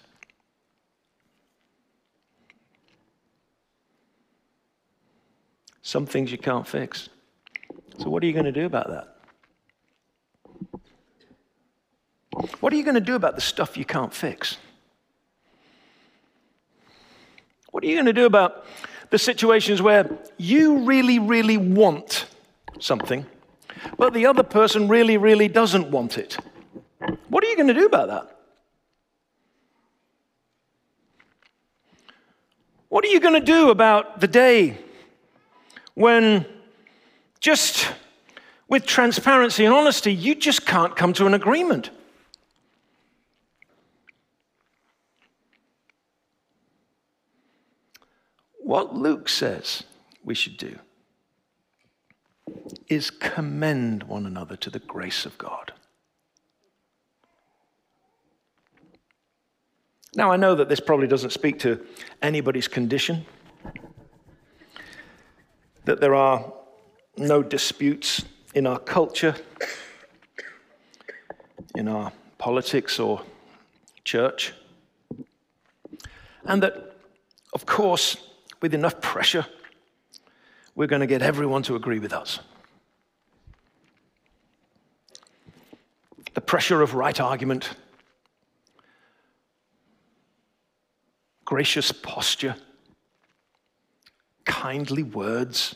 Some 5.83 6.05
things 6.05 6.31
you 6.31 6.37
can't 6.37 6.67
fix. 6.67 7.09
So, 7.99 8.09
what 8.09 8.23
are 8.23 8.25
you 8.25 8.33
going 8.33 8.45
to 8.45 8.51
do 8.51 8.65
about 8.65 8.89
that? 8.89 9.18
What 12.59 12.71
are 12.73 12.75
you 12.75 12.83
going 12.83 12.95
to 12.95 13.01
do 13.01 13.15
about 13.15 13.35
the 13.35 13.41
stuff 13.41 13.77
you 13.77 13.85
can't 13.85 14.13
fix? 14.13 14.57
What 17.71 17.83
are 17.83 17.87
you 17.87 17.95
going 17.95 18.05
to 18.05 18.13
do 18.13 18.25
about 18.25 18.65
the 19.09 19.19
situations 19.19 19.81
where 19.81 20.09
you 20.37 20.85
really, 20.85 21.19
really 21.19 21.57
want 21.57 22.27
something, 22.79 23.25
but 23.97 24.13
the 24.13 24.25
other 24.25 24.43
person 24.43 24.87
really, 24.87 25.17
really 25.17 25.47
doesn't 25.47 25.89
want 25.89 26.17
it? 26.17 26.37
What 27.29 27.43
are 27.43 27.47
you 27.47 27.55
going 27.55 27.67
to 27.67 27.73
do 27.73 27.85
about 27.85 28.07
that? 28.07 28.35
What 32.89 33.05
are 33.05 33.09
you 33.09 33.19
going 33.19 33.39
to 33.39 33.45
do 33.45 33.69
about 33.69 34.19
the 34.19 34.27
day 34.27 34.79
when 35.93 36.45
just 37.39 37.87
with 38.67 38.85
transparency 38.85 39.63
and 39.65 39.73
honesty, 39.73 40.13
you 40.13 40.33
just 40.35 40.65
can't 40.65 40.95
come 40.95 41.13
to 41.13 41.27
an 41.27 41.33
agreement? 41.35 41.91
What 48.69 48.93
Luke 48.93 49.27
says 49.27 49.81
we 50.23 50.35
should 50.35 50.55
do 50.55 50.77
is 52.87 53.09
commend 53.09 54.03
one 54.03 54.27
another 54.27 54.55
to 54.57 54.69
the 54.69 54.77
grace 54.77 55.25
of 55.25 55.39
God. 55.39 55.73
Now, 60.13 60.31
I 60.31 60.35
know 60.35 60.53
that 60.53 60.69
this 60.69 60.79
probably 60.79 61.07
doesn't 61.07 61.31
speak 61.31 61.57
to 61.61 61.83
anybody's 62.21 62.67
condition, 62.67 63.25
that 65.85 65.99
there 65.99 66.13
are 66.13 66.53
no 67.17 67.41
disputes 67.41 68.23
in 68.53 68.67
our 68.67 68.77
culture, 68.77 69.33
in 71.73 71.87
our 71.87 72.11
politics 72.37 72.99
or 72.99 73.23
church, 74.03 74.53
and 76.45 76.61
that, 76.61 76.97
of 77.51 77.65
course, 77.65 78.28
with 78.61 78.73
enough 78.73 79.01
pressure, 79.01 79.45
we're 80.75 80.87
going 80.87 81.01
to 81.01 81.07
get 81.07 81.21
everyone 81.21 81.63
to 81.63 81.75
agree 81.75 81.99
with 81.99 82.13
us. 82.13 82.39
The 86.33 86.41
pressure 86.41 86.81
of 86.81 86.93
right 86.93 87.19
argument, 87.19 87.71
gracious 91.43 91.91
posture, 91.91 92.55
kindly 94.45 95.03
words, 95.03 95.75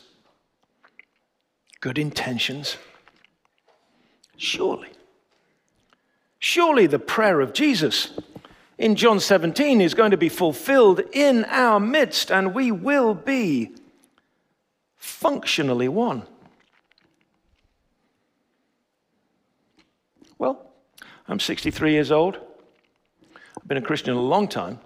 good 1.80 1.98
intentions. 1.98 2.76
Surely, 4.36 4.90
surely 6.38 6.86
the 6.86 6.98
prayer 6.98 7.40
of 7.40 7.52
Jesus 7.52 8.12
in 8.78 8.96
John 8.96 9.20
17 9.20 9.80
is 9.80 9.94
going 9.94 10.10
to 10.10 10.16
be 10.16 10.28
fulfilled 10.28 11.00
in 11.12 11.44
our 11.46 11.78
midst, 11.78 12.30
and 12.30 12.54
we 12.54 12.72
will 12.72 13.14
be 13.14 13.72
functionally 14.96 15.88
one. 15.88 16.22
Well, 20.38 20.72
I'm 21.28 21.40
63 21.40 21.92
years 21.92 22.10
old. 22.10 22.38
I've 23.36 23.68
been 23.68 23.78
a 23.78 23.82
Christian 23.82 24.14
a 24.14 24.20
long 24.20 24.48
time. 24.48 24.80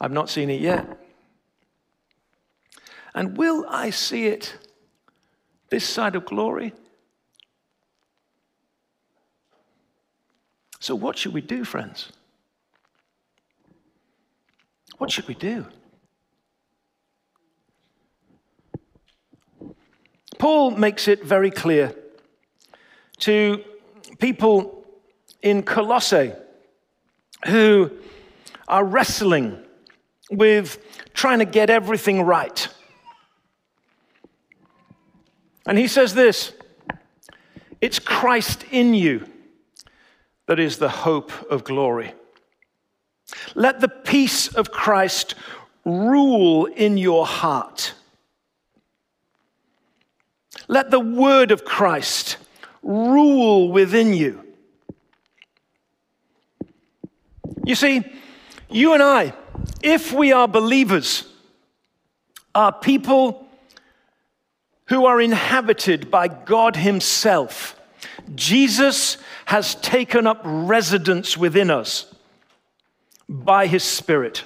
I've 0.00 0.12
not 0.12 0.28
seen 0.28 0.50
it 0.50 0.60
yet. 0.60 0.98
And 3.14 3.36
will 3.36 3.64
I 3.68 3.90
see 3.90 4.26
it 4.26 4.56
this 5.70 5.88
side 5.88 6.16
of 6.16 6.24
glory? 6.24 6.72
So, 10.82 10.96
what 10.96 11.16
should 11.16 11.32
we 11.32 11.42
do, 11.42 11.62
friends? 11.64 12.10
What 14.98 15.12
should 15.12 15.28
we 15.28 15.34
do? 15.34 15.66
Paul 20.40 20.72
makes 20.72 21.06
it 21.06 21.22
very 21.22 21.52
clear 21.52 21.94
to 23.20 23.62
people 24.18 24.84
in 25.40 25.62
Colossae 25.62 26.32
who 27.46 27.92
are 28.66 28.84
wrestling 28.84 29.62
with 30.32 30.78
trying 31.14 31.38
to 31.38 31.44
get 31.44 31.70
everything 31.70 32.22
right. 32.22 32.66
And 35.64 35.78
he 35.78 35.86
says 35.86 36.12
this 36.12 36.54
it's 37.80 38.00
Christ 38.00 38.64
in 38.72 38.94
you 38.94 39.31
that 40.52 40.60
is 40.60 40.76
the 40.76 40.90
hope 40.90 41.32
of 41.50 41.64
glory. 41.64 42.12
Let 43.54 43.80
the 43.80 43.88
peace 43.88 44.48
of 44.48 44.70
Christ 44.70 45.34
rule 45.86 46.66
in 46.66 46.98
your 46.98 47.24
heart. 47.24 47.94
Let 50.68 50.90
the 50.90 51.00
word 51.00 51.52
of 51.52 51.64
Christ 51.64 52.36
rule 52.82 53.72
within 53.72 54.12
you. 54.12 54.44
You 57.64 57.74
see, 57.74 58.02
you 58.68 58.92
and 58.92 59.02
I, 59.02 59.32
if 59.82 60.12
we 60.12 60.32
are 60.32 60.46
believers, 60.46 61.26
are 62.54 62.72
people 62.74 63.48
who 64.88 65.06
are 65.06 65.18
inhabited 65.18 66.10
by 66.10 66.28
God 66.28 66.76
Himself. 66.76 67.78
Jesus 68.34 69.18
has 69.46 69.74
taken 69.76 70.26
up 70.26 70.40
residence 70.44 71.36
within 71.36 71.70
us 71.70 72.12
by 73.28 73.66
his 73.66 73.82
Spirit. 73.82 74.44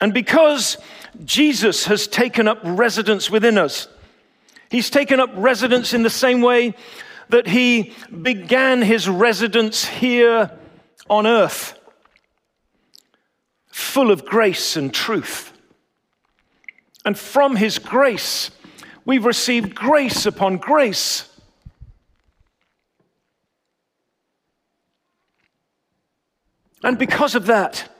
And 0.00 0.12
because 0.12 0.76
Jesus 1.24 1.86
has 1.86 2.06
taken 2.06 2.48
up 2.48 2.58
residence 2.62 3.30
within 3.30 3.56
us, 3.56 3.88
he's 4.70 4.90
taken 4.90 5.20
up 5.20 5.30
residence 5.34 5.94
in 5.94 6.02
the 6.02 6.10
same 6.10 6.40
way 6.40 6.74
that 7.30 7.46
he 7.46 7.94
began 8.22 8.82
his 8.82 9.08
residence 9.08 9.84
here 9.84 10.50
on 11.08 11.26
earth, 11.26 11.78
full 13.68 14.10
of 14.10 14.24
grace 14.24 14.76
and 14.76 14.92
truth. 14.92 15.52
And 17.04 17.18
from 17.18 17.56
his 17.56 17.78
grace, 17.78 18.50
we've 19.04 19.24
received 19.24 19.74
grace 19.74 20.26
upon 20.26 20.56
grace. 20.58 21.28
And 26.82 26.98
because 26.98 27.34
of 27.34 27.46
that, 27.46 27.90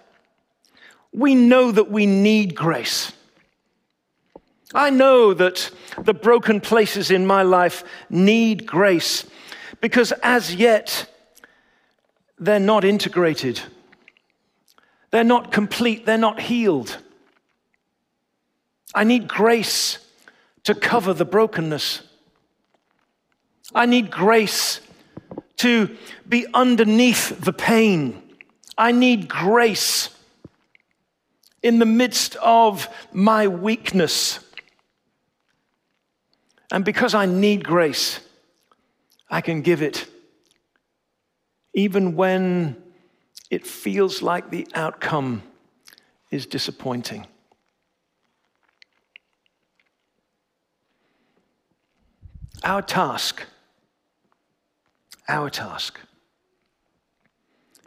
we 1.13 1.35
know 1.35 1.73
that 1.73 1.91
we 1.91 2.07
need 2.07 2.55
grace. 2.55 3.13
I 4.75 4.91
know 4.91 5.33
that 5.33 5.71
the 5.99 6.13
broken 6.13 6.61
places 6.61 7.11
in 7.11 7.27
my 7.27 7.43
life 7.43 7.85
need 8.11 8.67
grace 8.67 9.25
because 9.81 10.13
as 10.23 10.55
yet 10.55 11.09
they're 12.39 12.59
not 12.59 12.85
integrated, 12.85 13.61
they're 15.13 15.23
not 15.23 15.53
complete, 15.53 16.05
they're 16.05 16.19
not 16.19 16.41
healed. 16.41 16.99
I 18.95 19.05
need 19.05 19.29
grace 19.29 19.99
to 20.65 20.75
cover 20.75 21.13
the 21.13 21.25
brokenness. 21.25 22.03
I 23.75 23.87
need 23.87 24.11
grace 24.11 24.81
to 25.59 25.97
be 26.29 26.47
underneath 26.53 27.41
the 27.41 27.53
pain. 27.53 28.23
I 28.77 28.93
need 28.93 29.29
grace 29.29 30.11
in 31.63 31.79
the 31.79 31.87
midst 31.87 32.37
of 32.37 32.89
my 33.13 33.49
weakness. 33.49 34.41
And 36.71 36.85
because 36.85 37.15
I 37.15 37.27
need 37.27 37.65
grace, 37.65 38.21
I 39.31 39.41
can 39.41 39.63
give 39.63 39.81
it 39.81 40.07
even 41.75 42.15
when 42.15 42.77
it 43.51 43.67
feels 43.67 44.23
like 44.23 44.51
the 44.51 44.67
outcome 44.75 45.43
is 46.31 46.47
disappointing. 46.47 47.27
Our 52.63 52.83
task, 52.83 53.43
our 55.29 55.51
task, 55.51 55.99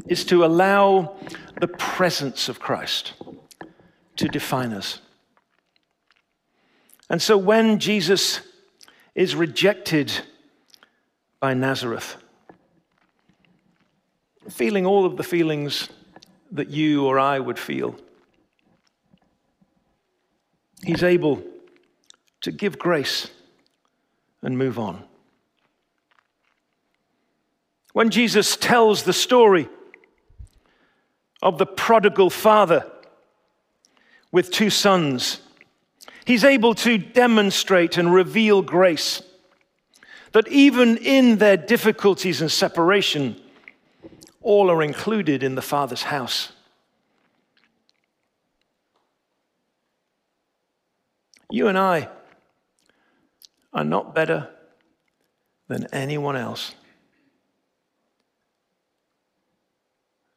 is 0.08 0.24
to 0.26 0.46
allow 0.46 1.18
the 1.60 1.68
presence 1.68 2.50
of 2.50 2.60
Christ 2.60 3.14
to 4.18 4.28
define 4.28 4.74
us. 4.74 5.00
And 7.10 7.22
so 7.22 7.38
when 7.38 7.80
Jesus 7.80 8.42
is 9.16 9.36
rejected 9.36 10.12
by 11.40 11.54
Nazareth, 11.54 12.18
feeling 14.50 14.86
all 14.86 15.06
of 15.06 15.18
the 15.18 15.24
feelings 15.24 15.90
that 16.52 16.70
you 16.70 17.06
or 17.06 17.20
I 17.20 17.40
would 17.40 17.60
feel, 17.60 17.96
he's 20.84 21.04
able 21.04 21.44
to 22.42 22.52
give 22.52 22.78
grace 22.78 23.30
and 24.42 24.58
move 24.58 24.78
on. 24.78 25.04
When 27.94 28.10
Jesus 28.10 28.56
tells 28.56 29.04
the 29.04 29.14
story 29.14 29.68
of 31.42 31.58
the 31.58 31.66
prodigal 31.66 32.30
father 32.30 32.86
with 34.32 34.52
two 34.52 34.70
sons, 34.70 35.42
he's 36.26 36.44
able 36.44 36.76
to 36.76 36.98
demonstrate 36.98 37.98
and 37.98 38.14
reveal 38.14 38.62
grace. 38.62 39.22
That 40.34 40.48
even 40.50 40.98
in 40.98 41.38
their 41.38 41.58
difficulties 41.58 42.42
and 42.42 42.52
separation, 42.52 43.42
all 44.42 44.70
are 44.70 44.84
included 44.84 45.42
in 45.42 45.56
the 45.56 45.62
Father's 45.62 46.04
house. 46.04 46.52
You 51.50 51.68
and 51.68 51.78
I 51.78 52.10
are 53.78 53.84
not 53.84 54.16
better 54.16 54.50
than 55.68 55.86
anyone 55.94 56.36
else. 56.36 56.74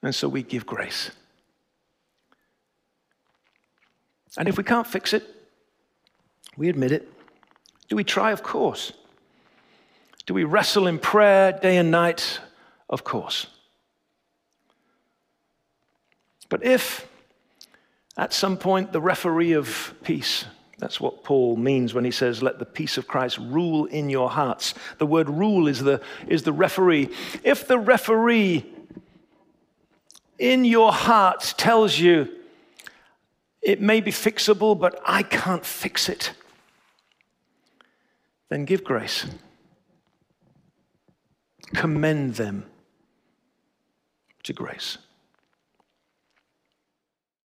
And 0.03 0.15
so 0.15 0.29
we 0.29 0.43
give 0.43 0.67
grace. 0.67 1.11
And 4.37 4.47
if 4.47 4.59
we 4.59 4.63
can't 4.63 4.87
fix 4.87 5.15
it, 5.15 5.25
we 6.59 6.69
admit 6.69 6.93
it. 6.93 7.11
Do 7.89 7.97
we 7.97 8.05
try? 8.05 8.31
Of 8.31 8.43
course. 8.43 8.93
Do 10.27 10.35
we 10.35 10.45
wrestle 10.45 10.87
in 10.87 10.99
prayer 10.99 11.51
day 11.53 11.79
and 11.79 11.91
night? 11.91 12.41
Of 12.91 13.05
course. 13.05 13.47
But 16.51 16.63
if 16.63 17.09
at 18.19 18.35
some 18.35 18.59
point 18.59 18.93
the 18.93 19.01
referee 19.01 19.53
of 19.53 19.95
peace, 20.05 20.45
that's 20.81 21.01
what 21.01 21.23
Paul 21.25 21.57
means 21.57 21.93
when 21.93 22.05
he 22.07 22.11
says, 22.11 22.43
let 22.43 22.59
the 22.59 22.65
peace 22.65 22.97
of 22.97 23.07
Christ 23.07 23.39
rule 23.39 23.85
in 23.85 24.09
your 24.09 24.31
hearts. 24.31 24.75
The 24.99 25.07
word 25.07 25.29
rule 25.29 25.69
is 25.69 25.81
the, 25.81 26.01
is 26.27 26.43
the 26.43 26.53
referee. 26.53 27.11
If 27.45 27.69
the 27.69 27.79
referee 27.79 28.65
in 30.39 30.65
your 30.65 30.91
heart 30.93 31.55
tells 31.59 31.99
you, 31.99 32.29
it 33.61 33.83
may 33.83 34.01
be 34.01 34.11
fixable, 34.11 34.79
but 34.79 34.99
I 35.05 35.23
can't 35.23 35.67
fix 35.67 36.09
it, 36.09 36.33
then 38.49 38.65
give 38.65 38.83
grace. 38.83 39.27
Commend 41.75 42.37
them 42.37 42.65
to 44.45 44.55
grace. 44.55 44.97